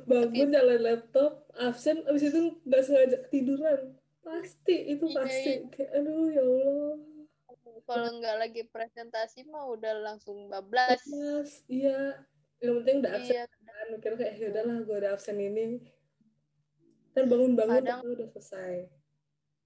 Bangun 0.04 0.48
nyalain 0.52 0.82
laptop, 0.82 1.48
absen, 1.56 2.04
abis 2.06 2.30
itu 2.30 2.38
nggak 2.62 2.82
sengaja 2.82 3.16
ketiduran. 3.26 3.80
Pasti, 4.22 4.76
itu 4.92 5.04
Iya, 5.08 5.16
pasti. 5.16 5.52
iya. 5.56 5.68
Kayak, 5.72 5.90
aduh 5.96 6.26
ya 6.28 6.42
Allah. 6.44 6.92
Kalau 7.88 8.10
nggak 8.20 8.36
lagi 8.36 8.62
presentasi 8.68 9.48
mah 9.48 9.64
udah 9.66 9.94
langsung 10.04 10.46
bablas. 10.46 11.00
Iya. 11.66 12.20
Yang 12.60 12.74
penting 12.82 12.96
udah 13.00 13.12
absen 13.16 13.32
Iya, 13.32 13.44
kan. 13.48 13.86
Mikir 13.88 14.12
kayak, 14.14 14.34
ya 14.36 14.46
udahlah 14.52 14.76
gue 14.82 14.96
udah 14.98 15.10
absen 15.16 15.38
ini. 15.38 15.66
Dan 17.16 17.24
bangun-bangun 17.26 17.80
Kadang- 17.80 18.04
udah 18.04 18.28
selesai. 18.30 18.74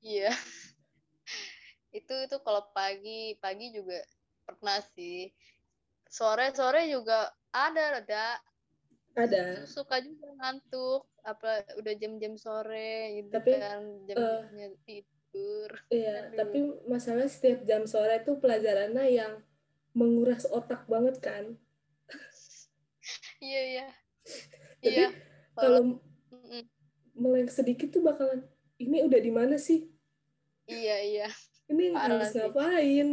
iya. 0.00 0.30
Itu 1.92 2.14
itu 2.16 2.36
kalau 2.40 2.72
pagi, 2.72 3.36
pagi 3.36 3.68
juga 3.68 4.00
pernah 4.48 4.80
sih. 4.96 5.28
Sore-sore 6.08 6.88
juga 6.88 7.28
ada, 7.50 8.00
ada. 8.00 8.40
Ada. 9.12 9.68
suka 9.68 10.00
juga 10.00 10.26
ngantuk 10.40 11.04
apa 11.22 11.62
udah 11.78 11.94
jam-jam 12.00 12.34
sore 12.40 13.20
gitu 13.20 13.28
Tapi, 13.28 13.50
kan 13.60 13.80
jam-jamnya 14.08 14.66
tidur 14.88 15.70
Iya, 15.92 16.14
Aduh. 16.28 16.36
tapi 16.40 16.58
masalah 16.88 17.28
setiap 17.28 17.64
jam 17.68 17.84
sore 17.84 18.24
itu 18.24 18.32
pelajarannya 18.40 19.04
yang 19.12 19.32
menguras 19.92 20.48
otak 20.48 20.88
banget 20.88 21.20
kan. 21.20 21.44
iya 23.42 23.60
iya 23.72 23.86
Tapi 24.80 24.92
iya 24.92 25.08
Kalau 25.52 25.80
Mm-mm. 26.32 26.62
meleng 27.12 27.48
sedikit 27.52 27.92
tuh 27.92 28.00
bakalan, 28.00 28.40
ini 28.80 29.04
udah 29.04 29.20
di 29.20 29.32
mana 29.32 29.56
sih? 29.60 29.84
iya 30.64 30.96
iya 31.04 31.26
Ini 31.68 31.92
Parah 31.92 32.08
harus 32.16 32.28
sih. 32.32 32.38
ngapain? 32.40 33.08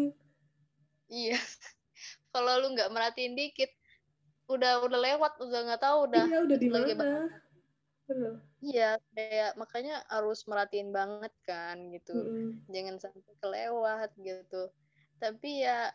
iya 1.11 1.35
kalau 2.33 2.53
lu 2.61 2.67
nggak 2.75 2.89
merhatiin 2.93 3.33
dikit 3.35 3.71
udah 4.49 4.81
udah 4.81 4.99
lewat 4.99 5.33
udah 5.45 5.59
nggak 5.69 5.81
tahu 5.81 5.97
udah 6.09 6.23
Iya, 6.25 6.37
udah 6.41 6.57
di 6.57 6.67
mana? 6.73 7.29
Iya 8.59 8.97
kayak 9.13 9.53
makanya 9.61 10.01
harus 10.09 10.41
merhatiin 10.49 10.89
banget 10.89 11.29
kan 11.45 11.77
gitu. 11.93 12.17
Mm-mm. 12.17 12.65
jangan 12.73 12.97
sampai 12.97 13.33
kelewat 13.37 14.09
gitu. 14.17 14.73
Tapi 15.21 15.63
ya 15.63 15.93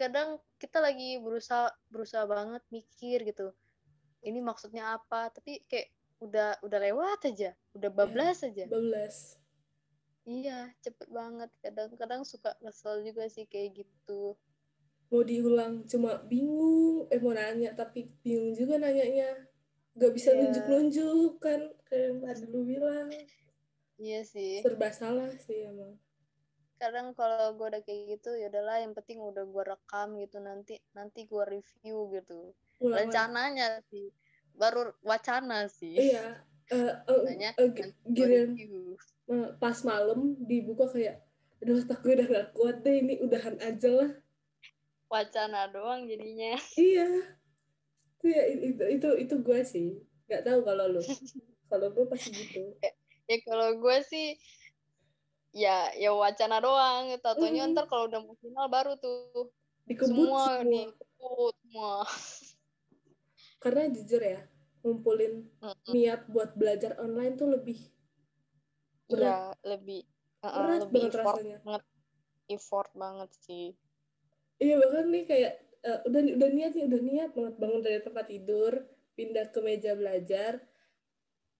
kadang 0.00 0.40
kita 0.56 0.80
lagi 0.80 1.20
berusaha 1.20 1.68
berusaha 1.92 2.24
banget 2.24 2.64
mikir 2.72 3.28
gitu. 3.28 3.52
Ini 4.24 4.40
maksudnya 4.40 4.96
apa? 4.96 5.28
Tapi 5.28 5.60
kayak 5.68 5.92
udah 6.24 6.56
udah 6.64 6.78
lewat 6.80 7.28
aja 7.28 7.52
udah 7.76 7.90
bablas 7.92 8.40
aja. 8.40 8.64
Bablas. 8.64 9.36
iya 10.24 10.72
cepet 10.80 11.06
banget. 11.12 11.52
Kadang-kadang 11.60 12.24
suka 12.24 12.56
kesel 12.58 13.04
juga 13.04 13.28
sih 13.28 13.44
kayak 13.44 13.84
gitu 13.84 14.34
Mau 15.06 15.22
diulang 15.22 15.86
cuma 15.86 16.18
bingung, 16.26 17.06
eh 17.08 17.20
mau 17.22 17.30
nanya 17.30 17.70
tapi 17.72 18.10
bingung 18.20 18.50
juga 18.52 18.76
nanyanya. 18.76 19.46
Gak 19.94 20.12
bisa 20.12 20.34
Iya. 20.34 20.38
nunjuk-nunjuk 20.44 21.32
kan, 21.38 21.60
kayak 21.86 22.02
yang 22.12 22.18
tadi 22.20 22.44
lu 22.46 22.60
bilang. 22.62 23.08
iya 23.96 24.20
sih 24.20 24.60
Serba 24.60 24.92
salah 24.92 25.32
sih 25.40 25.64
emang. 25.64 25.96
kadang 26.76 27.16
kalau 27.16 27.56
gue 27.56 27.72
udah 27.72 27.80
kayak 27.80 28.20
gitu 28.20 28.36
ya 28.36 28.52
udahlah 28.52 28.84
yang 28.84 28.92
penting 28.92 29.16
udah 29.16 29.48
gue 29.48 29.64
rekam 29.64 30.12
gitu 30.20 30.36
nanti 30.44 30.76
nanti 30.92 31.24
gue 31.24 31.40
review 31.48 32.12
gitu 32.12 32.52
Ulang 32.84 33.08
rencananya 33.08 33.80
sih 33.88 34.12
baru 34.52 34.92
wacana 35.00 35.72
sih 35.72 35.96
Iya. 35.96 36.44
eh, 36.68 36.92
gi- 37.08 37.24
nanti 37.24 37.64
gua 37.72 38.12
giliran 38.12 38.50
eh, 39.32 39.48
pas 39.56 39.78
malam 39.88 40.36
dibuka 40.44 40.84
kayak 40.92 41.24
aduh 41.64 41.80
otak 41.80 42.04
gue 42.04 42.12
udah 42.20 42.26
gak 42.28 42.48
kuat 42.52 42.76
deh 42.84 43.00
ini 43.00 43.24
udahan 43.24 43.56
aja 43.64 43.88
lah 43.96 44.10
wacana 45.06 45.70
doang 45.70 46.06
jadinya. 46.06 46.58
Iya. 46.74 47.08
Itu 48.18 48.26
ya 48.26 48.42
itu 48.50 48.84
itu, 48.98 49.08
itu 49.22 49.34
gue 49.40 49.60
sih. 49.62 49.88
Nggak 50.26 50.42
tahu 50.42 50.58
kalau 50.66 50.84
lu. 50.90 51.02
Kalau 51.66 51.90
gue 51.90 52.06
pasti 52.06 52.30
gitu. 52.30 52.78
Ya 53.26 53.42
kalau 53.42 53.74
gue 53.82 53.96
sih 54.06 54.38
ya 55.50 55.90
ya 55.98 56.14
wacana 56.14 56.62
doang. 56.62 57.10
Tatonya 57.18 57.66
Mm. 57.66 57.74
ntar 57.74 57.90
kalau 57.90 58.06
udah 58.06 58.22
mau 58.22 58.38
final 58.38 58.70
baru 58.70 58.94
tuh. 59.02 59.50
Dikebut 59.82 60.14
semua 60.30 60.62
semua, 60.62 60.90
dikebut 60.94 61.54
semua. 61.66 61.94
Karena 63.62 63.82
jujur 63.90 64.22
ya 64.22 64.46
ngumpulin 64.86 65.42
Mm-mm. 65.58 65.90
niat 65.90 66.30
buat 66.30 66.54
belajar 66.54 67.02
online 67.02 67.34
tuh 67.34 67.50
lebih 67.50 67.82
berat. 69.10 69.26
Ya 69.26 69.38
lebih 69.74 70.06
berat 70.38 70.86
lebih 70.86 71.02
banget 71.02 71.10
effort 71.10 71.26
rasanya. 71.34 71.58
banget 71.66 71.82
effort 72.46 72.90
banget 72.94 73.30
sih 73.42 73.66
iya 74.56 74.74
bahkan 74.80 75.06
nih 75.12 75.24
kayak 75.28 75.52
eh, 75.84 75.98
udah 76.08 76.20
udah 76.36 76.48
niat 76.50 76.72
nih 76.74 76.84
udah 76.88 77.00
niat 77.02 77.30
banget 77.36 77.54
bangun 77.56 77.80
dari 77.84 78.00
tempat 78.00 78.24
tidur 78.26 78.72
pindah 79.16 79.46
ke 79.52 79.60
meja 79.60 79.92
belajar 79.96 80.60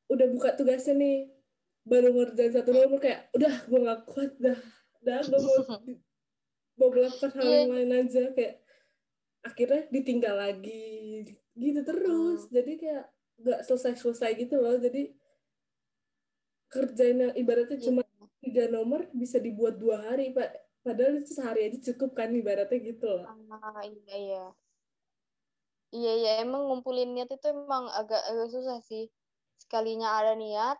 udah 0.06 0.26
buka 0.30 0.54
tugasnya 0.54 0.94
nih 0.94 1.18
baru 1.86 2.10
ngerjain 2.14 2.52
satu 2.52 2.70
nomor 2.74 2.98
kayak 2.98 3.30
udah 3.32 3.54
gue 3.66 3.80
gak 3.80 4.00
kuat 4.10 4.32
dah 4.38 4.58
dah 5.02 5.20
gue 5.22 5.38
mau 5.38 5.60
mau 6.76 6.88
melakukan 6.92 7.30
hal 7.32 7.44
Iya. 7.46 7.56
yang 7.62 7.72
lain 7.72 7.92
aja 8.04 8.22
kayak 8.36 8.54
akhirnya 9.40 9.82
ditinggal 9.88 10.34
lagi 10.36 11.24
gitu 11.56 11.80
terus. 11.86 12.50
Jadi 12.50 12.72
kayak 12.76 13.06
nggak 13.40 13.60
selesai 13.64 13.96
selesai 13.96 14.34
gitu 14.36 14.58
loh. 14.60 14.76
Jadi 14.76 15.14
kerjain 16.68 17.16
yang 17.22 17.32
ibaratnya 17.32 17.78
cuma 17.80 18.02
tiga 18.42 18.66
nomor 18.68 19.06
bisa 19.14 19.38
dibuat 19.40 19.78
dua 19.78 20.02
hari 20.02 20.34
pak 20.34 20.50
padahal 20.86 21.18
itu 21.18 21.34
sehari 21.34 21.66
aja 21.66 21.78
cukup 21.90 22.14
kan 22.14 22.30
ibaratnya 22.30 22.78
gitu 22.78 23.10
loh. 23.10 23.26
Ah 23.26 23.82
iya 23.82 24.14
iya. 24.14 24.46
Iya 25.90 26.12
iya 26.14 26.30
emang 26.46 26.70
ngumpulin 26.70 27.10
niat 27.10 27.30
itu 27.34 27.46
emang 27.50 27.90
agak 27.90 28.22
agak 28.30 28.48
susah 28.54 28.78
sih. 28.86 29.10
Sekalinya 29.58 30.22
ada 30.22 30.38
niat 30.38 30.78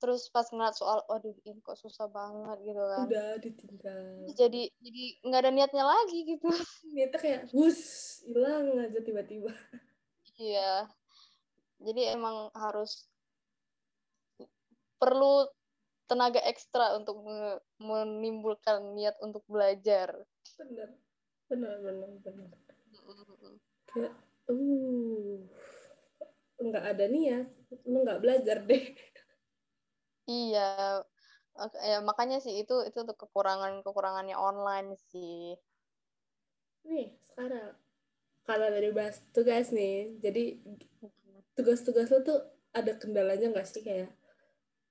terus 0.00 0.32
pas 0.32 0.48
ngeliat 0.48 0.72
soal 0.76 1.04
waduh 1.12 1.36
ini 1.44 1.60
kok 1.60 1.76
susah 1.80 2.08
banget 2.12 2.56
gitu 2.64 2.84
kan. 2.84 3.04
Udah 3.08 3.30
ditinggal. 3.40 4.04
Jadi 4.36 4.62
jadi 4.80 5.04
nggak 5.24 5.40
ada 5.40 5.52
niatnya 5.52 5.84
lagi 5.84 6.18
gitu. 6.36 6.48
Niatnya 6.96 7.18
kayak 7.20 7.40
bus 7.52 7.80
hilang 8.28 8.76
aja 8.76 9.00
tiba-tiba. 9.00 9.52
Iya. 10.36 10.88
Jadi 11.80 12.12
emang 12.12 12.52
harus 12.52 13.08
perlu 15.00 15.48
tenaga 16.10 16.40
ekstra 16.42 16.98
untuk 16.98 17.22
me- 17.22 17.62
menimbulkan 17.78 18.98
niat 18.98 19.14
untuk 19.22 19.46
belajar. 19.46 20.10
Bener 20.58 20.90
bener 21.46 21.74
bener 21.82 22.10
bener 22.26 22.50
kayak 23.90 24.14
uh 24.50 25.38
nggak 26.60 26.84
ada 26.94 27.04
niat 27.06 27.46
lu 27.86 28.02
nggak 28.02 28.20
belajar 28.22 28.56
deh. 28.66 28.84
Iya 30.30 30.66
ya 31.90 31.98
makanya 32.00 32.38
sih 32.44 32.54
itu 32.62 32.74
itu 32.88 32.98
tuh 33.08 33.16
kekurangan 33.18 33.82
kekurangannya 33.84 34.36
online 34.38 34.94
sih. 35.10 35.58
Nih 36.86 37.14
sekarang 37.22 37.74
kalau 38.46 38.66
dari 38.70 38.90
bahas 38.94 39.22
tugas 39.34 39.70
nih 39.74 40.16
jadi 40.24 40.58
tugas-tugas 41.58 42.08
lo 42.10 42.18
tuh 42.24 42.38
ada 42.72 42.92
kendalanya 42.96 43.50
nggak 43.52 43.66
sih 43.68 43.82
kayak 43.82 44.10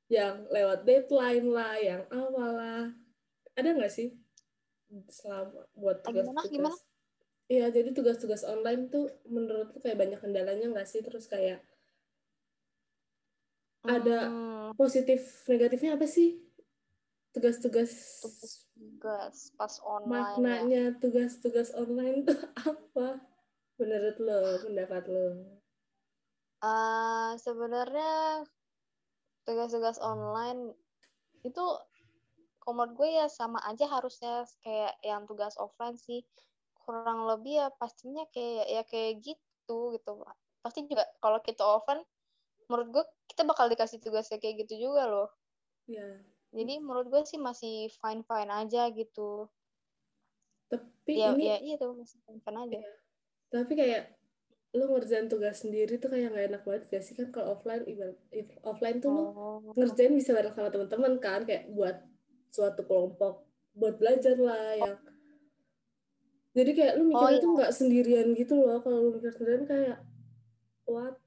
yang 0.09 0.49
lewat 0.49 0.89
deadline 0.89 1.47
lah 1.53 1.77
yang 1.77 2.01
awal 2.09 2.49
lah 2.57 2.89
ada 3.53 3.69
nggak 3.77 3.93
sih 3.93 4.17
selama 5.09 5.69
buat 5.77 6.01
tugas-tugas? 6.01 6.89
Iya, 7.49 7.73
jadi 7.73 7.89
tugas-tugas 7.93 8.45
online 8.45 8.93
tuh 8.93 9.09
menurut 9.25 9.73
lu 9.73 9.79
kayak 9.81 9.97
banyak 9.97 10.19
kendalanya 10.21 10.69
nggak 10.69 10.85
sih? 10.85 11.01
Terus 11.01 11.25
kayak 11.25 11.61
Ada- 13.85 14.29
Hmm, 14.29 14.69
positif 14.77 15.49
negatifnya 15.49 15.97
apa 15.97 16.05
sih? 16.05 16.45
Tugas-tugas 17.33 18.21
tugas 18.77 19.53
pas 19.57 19.73
online 19.81 20.13
ya. 20.13 20.29
maknanya 20.37 20.83
tugas-tugas 21.01 21.69
online 21.73 22.25
tuh 22.25 22.37
apa? 22.69 23.21
Menurut 23.81 24.15
lo, 24.21 24.41
pendapat 24.61 25.03
lo? 25.09 25.27
Ah, 26.59 27.33
sebenarnya 27.39 28.43
tugas-tugas 29.47 29.97
online 30.01 30.75
itu 31.43 31.65
menurut 32.69 32.93
gue 32.93 33.09
ya 33.17 33.25
sama 33.25 33.57
aja 33.65 33.89
harusnya 33.89 34.45
kayak 34.61 34.93
yang 35.01 35.25
tugas 35.25 35.57
offline 35.57 35.97
sih. 35.97 36.21
Kurang 36.79 37.25
lebih 37.29 37.61
ya 37.61 37.67
pastinya 37.73 38.25
kayak 38.33 38.65
ya 38.69 38.81
kayak 38.85 39.13
gitu 39.23 39.95
gitu. 39.97 40.23
Pasti 40.61 40.85
juga 40.85 41.05
kalau 41.23 41.39
kita 41.41 41.63
offline 41.65 42.03
menurut 42.69 42.87
gue 42.93 43.03
kita 43.31 43.45
bakal 43.47 43.69
dikasih 43.71 43.97
tugasnya 44.01 44.37
kayak 44.37 44.65
gitu 44.67 44.89
juga 44.89 45.09
loh. 45.09 45.29
Ya, 45.89 46.21
jadi 46.53 46.77
menurut 46.77 47.09
gue 47.09 47.21
sih 47.25 47.41
masih 47.41 47.89
fine 47.97 48.21
fine 48.21 48.51
aja 48.53 48.89
gitu. 48.93 49.49
Tapi 50.69 51.11
ya 51.17 51.33
ini 51.33 51.49
ya 51.49 51.57
iya 51.57 51.75
tuh 51.81 51.97
masih 51.97 52.21
fine 52.25 52.41
fine 52.45 52.59
aja 52.69 52.79
tapi 53.49 53.73
kayak 53.73 54.18
lo 54.69 54.85
ngerjain 54.85 55.25
tugas 55.25 55.65
sendiri 55.65 55.97
tuh 55.97 56.13
kayak 56.13 56.29
nggak 56.29 56.45
enak 56.53 56.61
banget 56.61 56.83
gak 56.87 57.01
sih 57.01 57.17
kan 57.17 57.33
kalau 57.33 57.57
offline 57.57 57.81
ibarat 57.89 58.17
offline 58.61 59.01
tuh 59.01 59.09
lo 59.09 59.23
oh 59.33 59.57
ngerjain 59.73 60.13
bisa 60.13 60.37
bareng 60.37 60.53
sama 60.53 60.69
teman-teman 60.69 61.13
kan 61.17 61.41
kayak 61.41 61.73
buat 61.73 61.97
suatu 62.53 62.85
kelompok 62.85 63.49
buat 63.73 63.97
belajar 63.97 64.37
lah 64.37 64.77
yang 64.77 64.97
jadi 66.49 66.71
kayak 66.73 66.93
lu 66.97 67.03
mikirnya 67.09 67.33
iya. 67.33 67.41
tuh 67.41 67.51
nggak 67.57 67.73
sendirian 67.73 68.27
gitu 68.33 68.53
loh 68.57 68.77
kalau 68.81 68.97
lu 69.05 69.09
mikir 69.17 69.31
sendirian 69.33 69.65
kayak 69.65 69.97
what 70.85 71.17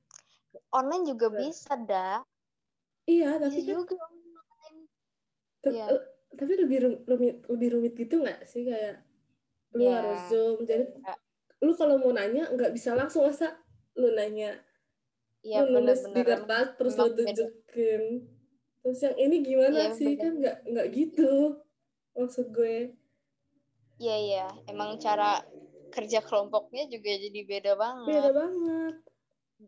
online 0.71 1.03
juga 1.03 1.27
Bener. 1.31 1.51
bisa 1.51 1.73
dah 1.79 2.19
iya 3.07 3.39
tapi 3.39 3.59
bisa 3.59 3.71
kan 3.75 3.83
juga 3.83 3.95
te- 5.63 5.73
iya. 5.75 5.87
eh, 5.91 6.03
tapi 6.33 6.53
lebih 6.59 6.79
rum- 6.79 7.03
rumit 7.07 7.37
lebih 7.51 7.69
rumit 7.75 7.93
gitu 7.99 8.23
nggak 8.23 8.47
sih 8.47 8.67
kayak 8.67 9.03
lu 9.73 9.83
Iya. 9.83 9.95
harus 9.99 10.21
zoom 10.29 10.59
jadi 10.63 10.85
Ya, 11.01 11.15
lu 11.63 11.73
kalau 11.79 11.97
mau 11.97 12.11
nanya 12.11 12.51
nggak 12.51 12.75
bisa 12.75 12.93
langsung 12.99 13.23
masa 13.25 13.55
lu 13.95 14.13
nanya. 14.13 14.59
Iya 15.43 15.63
lu 15.67 15.79
nulis 15.83 16.03
di 16.11 16.23
kertas 16.23 16.67
terus 16.79 16.95
lu 16.99 17.09
tunjukin. 17.15 18.03
Terus 18.83 18.99
yang 18.99 19.17
ini 19.17 19.37
gimana 19.47 19.79
Iya, 19.91 19.95
sih? 19.95 20.07
beda. 20.15 20.23
kan 20.27 20.33
nggak 20.43 20.57
nggak 20.75 20.87
gitu 20.91 21.31
maksud 22.19 22.47
gue. 22.51 22.93
Iya 24.03 24.17
iya, 24.19 24.47
emang 24.67 24.99
cara 24.99 25.39
kerja 25.95 26.19
kelompoknya 26.25 26.91
juga 26.91 27.11
jadi 27.15 27.41
beda 27.47 27.73
banget. 27.79 28.11
beda 28.11 28.31
banget. 28.35 28.95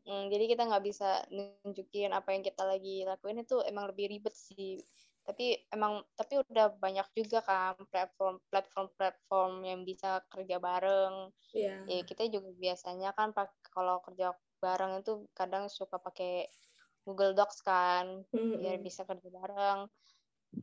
Mm, 0.02 0.24
jadi 0.34 0.44
kita 0.50 0.62
nggak 0.66 0.84
bisa 0.90 1.22
nunjukin 1.30 2.10
apa 2.10 2.34
yang 2.34 2.42
kita 2.42 2.66
lagi 2.66 3.06
lakuin 3.06 3.46
itu 3.46 3.62
emang 3.62 3.86
lebih 3.86 4.10
ribet 4.10 4.34
sih. 4.34 4.82
Tapi 5.24 5.56
emang 5.72 6.04
tapi 6.14 6.36
udah 6.44 6.76
banyak 6.76 7.08
juga 7.16 7.40
kan 7.40 7.74
platform 7.88 8.44
platform 8.52 8.88
platform 8.92 9.52
yang 9.64 9.80
bisa 9.88 10.20
kerja 10.28 10.60
bareng. 10.60 11.32
Iya. 11.56 11.80
Ya 11.88 12.02
kita 12.04 12.28
juga 12.28 12.52
biasanya 12.52 13.16
kan 13.16 13.32
pak 13.32 13.52
kalau 13.72 14.04
kerja 14.04 14.36
bareng 14.60 15.00
itu 15.00 15.24
kadang 15.32 15.72
suka 15.72 15.96
pakai 15.96 16.48
Google 17.04 17.32
Docs 17.36 17.64
kan 17.64 18.24
biar 18.32 18.80
Mm-mm. 18.80 18.84
bisa 18.84 19.04
kerja 19.08 19.28
bareng. 19.32 19.88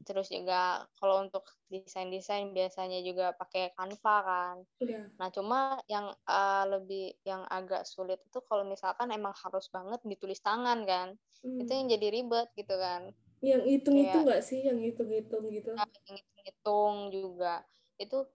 Terus 0.07 0.31
juga 0.31 0.87
kalau 0.97 1.19
untuk 1.27 1.43
desain-desain 1.67 2.55
biasanya 2.55 3.03
juga 3.03 3.35
pakai 3.35 3.75
Canva 3.75 4.17
kan. 4.23 4.55
Iya. 4.79 5.11
Nah, 5.19 5.27
cuma 5.35 5.59
yang 5.91 6.15
uh, 6.25 6.65
lebih 6.69 7.11
yang 7.27 7.43
agak 7.51 7.83
sulit 7.83 8.23
itu 8.23 8.39
kalau 8.47 8.63
misalkan 8.63 9.11
emang 9.11 9.35
harus 9.43 9.67
banget 9.67 9.99
ditulis 10.07 10.39
tangan 10.39 10.87
kan. 10.87 11.19
Mm. 11.43 11.59
Itu 11.65 11.71
yang 11.75 11.87
jadi 11.91 12.07
ribet 12.07 12.47
gitu 12.55 12.75
kan. 12.79 13.11
Yang 13.41 13.65
hitung-hitung 13.65 14.21
kayak- 14.21 14.25
nggak 14.29 14.41
sih 14.45 14.59
yang 14.61 14.77
hitung-hitung 14.77 15.43
gitu 15.49 15.73
Nah, 15.73 15.85
yang 16.07 16.17
hitung-hitung 16.21 16.95
juga. 17.09 17.65
Itu 17.97 18.29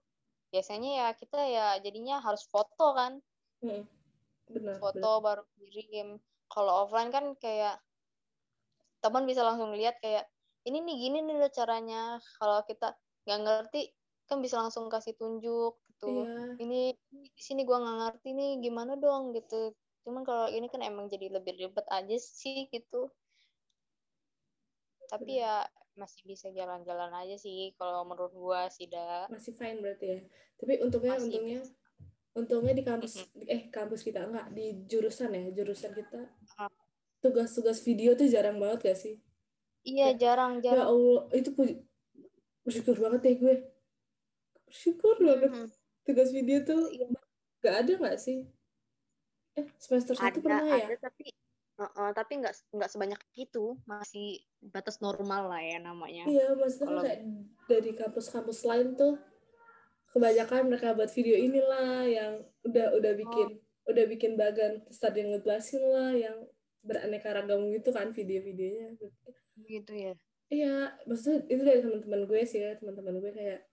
biasanya 0.50 0.90
ya 1.02 1.08
kita 1.14 1.38
ya 1.46 1.66
jadinya 1.82 2.18
harus 2.22 2.42
foto 2.50 2.94
kan. 2.94 3.22
Mm. 3.62 3.82
benar 4.46 4.78
Foto 4.78 5.10
benar. 5.18 5.24
baru 5.26 5.42
kirim. 5.58 6.08
Kalau 6.46 6.86
offline 6.86 7.10
kan 7.10 7.34
kayak 7.38 7.82
teman 9.02 9.26
bisa 9.26 9.42
langsung 9.42 9.74
lihat 9.74 9.98
kayak 10.02 10.26
ini 10.66 10.82
nih 10.82 10.96
gini 10.98 11.18
nih 11.22 11.50
caranya. 11.50 12.18
Kalau 12.38 12.62
kita 12.66 12.94
nggak 13.26 13.40
ngerti 13.42 13.90
kan 14.26 14.42
bisa 14.42 14.58
langsung 14.58 14.90
kasih 14.90 15.14
tunjuk 15.14 15.78
gitu. 15.96 16.26
iya 16.26 16.58
ini 16.58 16.80
di 17.14 17.42
sini 17.42 17.62
gua 17.62 17.78
nggak 17.80 17.98
ngerti 18.02 18.28
nih 18.34 18.50
gimana 18.60 18.98
dong 18.98 19.32
gitu 19.32 19.72
cuman 20.06 20.22
kalau 20.22 20.46
ini 20.50 20.66
kan 20.70 20.82
emang 20.82 21.06
jadi 21.10 21.30
lebih 21.38 21.54
ribet 21.58 21.86
aja 21.90 22.14
sih 22.18 22.66
gitu 22.70 23.10
tapi 25.06 25.38
ya 25.38 25.62
masih 25.94 26.22
bisa 26.24 26.50
jalan-jalan 26.50 27.08
aja 27.14 27.36
sih 27.36 27.72
kalau 27.74 28.04
menurut 28.04 28.30
gua 28.30 28.68
sih 28.68 28.84
dah 28.86 29.24
masih 29.26 29.52
fine 29.52 29.80
berarti 29.80 30.06
ya. 30.06 30.20
Tapi 30.56 30.72
untungnya 30.78 31.14
Masih 31.14 31.24
untungnya 31.30 31.60
untungnya 32.32 32.72
di 32.72 32.82
kampus 32.82 33.12
eh 33.42 33.68
kampus 33.68 34.00
kita 34.02 34.20
enggak 34.22 34.52
di 34.52 34.84
jurusan 34.84 35.30
ya 35.30 35.44
jurusan 35.52 35.92
kita. 35.92 36.20
Ah. 36.54 36.68
tugas-tugas 37.16 37.80
video 37.80 38.12
tuh 38.12 38.28
jarang 38.28 38.56
banget 38.56 38.78
gak 38.84 38.98
sih? 38.98 39.14
Iya 39.82 40.12
Ya- 40.12 40.16
jarang 40.20 40.60
ya 40.60 40.70
jarang. 40.70 40.86
Allah 40.86 41.20
itu 41.32 41.50
puji- 41.50 41.80
bersyukur 42.62 42.94
banget 42.96 43.20
deh 43.22 43.34
gue. 43.36 43.56
Bersyukur 44.64 45.16
banget 45.18 45.50
Mhm. 45.50 45.68
tugas 46.02 46.28
video 46.30 46.58
tuh 46.62 46.86
Iya. 46.88 47.06
gak 47.58 47.74
ada 47.82 47.92
nggak 47.96 48.18
sih? 48.20 48.46
Eh 49.54 49.66
semester 49.74 50.12
satu 50.14 50.28
ada 50.28 50.38
pernah 50.38 50.62
ya? 50.68 50.86
ada 50.86 50.96
tapi 51.00 51.32
uh-uh, 51.76 52.10
tapi 52.12 52.40
nggak 52.40 52.54
nggak 52.72 52.90
sebanyak 52.90 53.20
itu 53.34 53.76
masih 53.84 54.40
batas 54.60 54.98
normal 54.98 55.48
lah 55.48 55.60
ya 55.60 55.78
namanya 55.78 56.24
Iya, 56.24 56.56
maksudnya 56.56 56.88
Kalau- 56.88 57.04
kayak 57.04 57.20
dari 57.66 57.90
kampus-kampus 57.92 58.58
lain 58.64 58.96
tuh 58.96 59.14
kebanyakan 60.10 60.72
mereka 60.72 60.96
buat 60.96 61.12
video 61.12 61.36
inilah 61.36 62.08
yang 62.08 62.32
udah 62.64 62.96
udah 62.96 63.12
bikin 63.14 63.60
udah 63.86 64.04
bikin 64.08 64.32
bagan 64.34 64.82
ada 64.82 65.14
yang 65.14 65.30
ngejelasin 65.30 65.82
lah 65.84 66.10
yang 66.10 66.36
beraneka 66.80 67.30
ragam 67.30 67.66
gitu 67.70 67.90
kan 67.90 68.10
video-videonya. 68.10 68.94
gitu 69.62 69.92
ya 69.92 70.14
Iya, 70.46 70.94
maksudnya 71.04 71.42
itu 71.50 71.58
dari 71.60 71.82
teman-teman 71.82 72.22
gue 72.24 72.40
sih 72.46 72.62
ya, 72.62 72.78
teman-teman 72.78 73.18
gue 73.18 73.34
kayak 73.34 73.66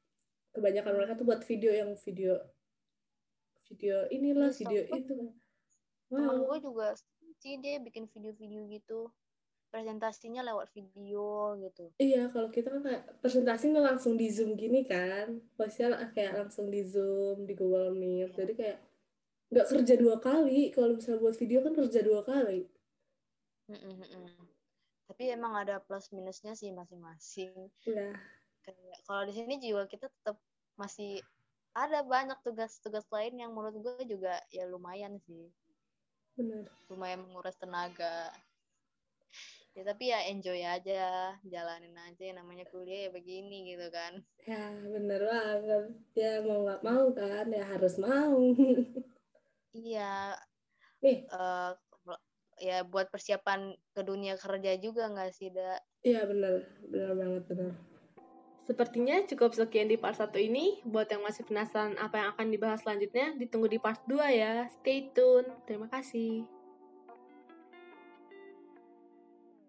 kebanyakan 0.51 0.93
mereka 0.97 1.13
tuh 1.13 1.25
buat 1.25 1.41
video 1.45 1.69
yang 1.69 1.93
video 1.93 2.33
video 3.63 4.09
inilah, 4.09 4.49
Iya, 4.49 4.57
video 4.57 4.81
itu. 4.91 5.15
temen 6.09 6.29
Wow. 6.29 6.45
gue 6.49 6.59
juga 6.61 6.93
sih 7.43 7.59
dia 7.59 7.75
bikin 7.83 8.07
video-video 8.07 8.71
gitu 8.71 9.11
presentasinya 9.67 10.45
lewat 10.45 10.69
video 10.71 11.57
gitu 11.59 11.91
Iya, 11.97 12.29
kalau 12.29 12.53
kita 12.53 12.69
kan 12.69 12.81
kayak 12.85 13.03
presentasi 13.19 13.73
nggak 13.73 13.97
langsung 13.97 14.13
di 14.13 14.29
Zoom 14.29 14.53
gini 14.53 14.85
kan. 14.85 15.41
Pasti 15.57 15.81
kayak 16.13 16.45
langsung 16.45 16.69
di 16.69 16.85
Zoom, 16.85 17.49
di 17.49 17.57
Google 17.57 17.89
Meet. 17.89 18.37
Jadi 18.37 18.53
kayak 18.53 18.77
nggak 19.49 19.67
kerja 19.73 19.93
dua 19.97 20.21
kali. 20.21 20.69
Kalau 20.69 20.93
misalnya 20.93 21.25
buat 21.25 21.33
video 21.33 21.65
kan 21.65 21.73
kerja 21.73 21.99
dua 22.05 22.21
kali. 22.21 22.69
Mm-mm-mm. 23.65 24.29
Tapi 25.09 25.23
emang 25.33 25.57
ada 25.57 25.81
plus 25.81 26.13
minusnya 26.13 26.53
sih 26.53 26.69
masing-masing. 26.69 27.73
Nah, 27.89 28.13
kalau 29.09 29.23
di 29.25 29.33
sini 29.33 29.57
juga 29.57 29.89
kita 29.89 30.05
tetap 30.05 30.37
masih 30.77 31.17
ada 31.73 32.05
banyak 32.05 32.37
tugas-tugas 32.45 33.09
lain 33.09 33.41
yang 33.41 33.51
menurut 33.51 33.81
gue 33.81 34.05
juga 34.05 34.37
ya 34.53 34.69
lumayan 34.69 35.17
sih, 35.25 35.49
benar. 36.37 36.65
lumayan 36.89 37.21
menguras 37.25 37.57
tenaga. 37.57 38.33
ya 39.73 39.81
tapi 39.81 40.13
ya 40.13 40.21
enjoy 40.29 40.61
aja 40.61 41.33
jalanin 41.41 41.97
aja 41.97 42.29
namanya 42.37 42.61
kuliah 42.69 43.07
ya 43.07 43.09
begini 43.09 43.73
gitu 43.73 43.89
kan. 43.89 44.21
Ya 44.45 44.69
bener 44.85 45.21
banget. 45.25 45.83
Ya 46.13 46.33
mau 46.45 46.61
nggak 46.61 46.81
mau 46.85 47.05
kan 47.13 47.47
ya 47.49 47.65
harus 47.65 47.97
mau. 47.97 48.37
Iya. 49.73 50.37
Nih. 51.01 51.25
Uh, 51.33 51.73
ya 52.61 52.85
buat 52.85 53.09
persiapan 53.09 53.73
ke 53.97 54.01
dunia 54.05 54.37
kerja 54.37 54.77
juga 54.77 55.09
nggak 55.09 55.33
sih 55.33 55.49
da 55.49 55.81
iya 56.05 56.21
bener. 56.29 56.69
Bener 56.85 57.17
banget 57.17 57.43
bener 57.49 57.92
Sepertinya 58.63 59.19
cukup 59.27 59.51
sekian 59.51 59.91
di 59.91 59.99
part 59.99 60.15
1 60.15 60.31
ini. 60.39 60.79
Buat 60.87 61.11
yang 61.11 61.23
masih 61.23 61.43
penasaran 61.43 61.99
apa 61.99 62.15
yang 62.15 62.27
akan 62.31 62.47
dibahas 62.47 62.79
selanjutnya, 62.79 63.35
ditunggu 63.35 63.67
di 63.67 63.79
part 63.79 63.99
2 64.07 64.31
ya. 64.31 64.71
Stay 64.71 65.11
tune. 65.11 65.51
Terima 65.67 65.91
kasih. 65.91 66.62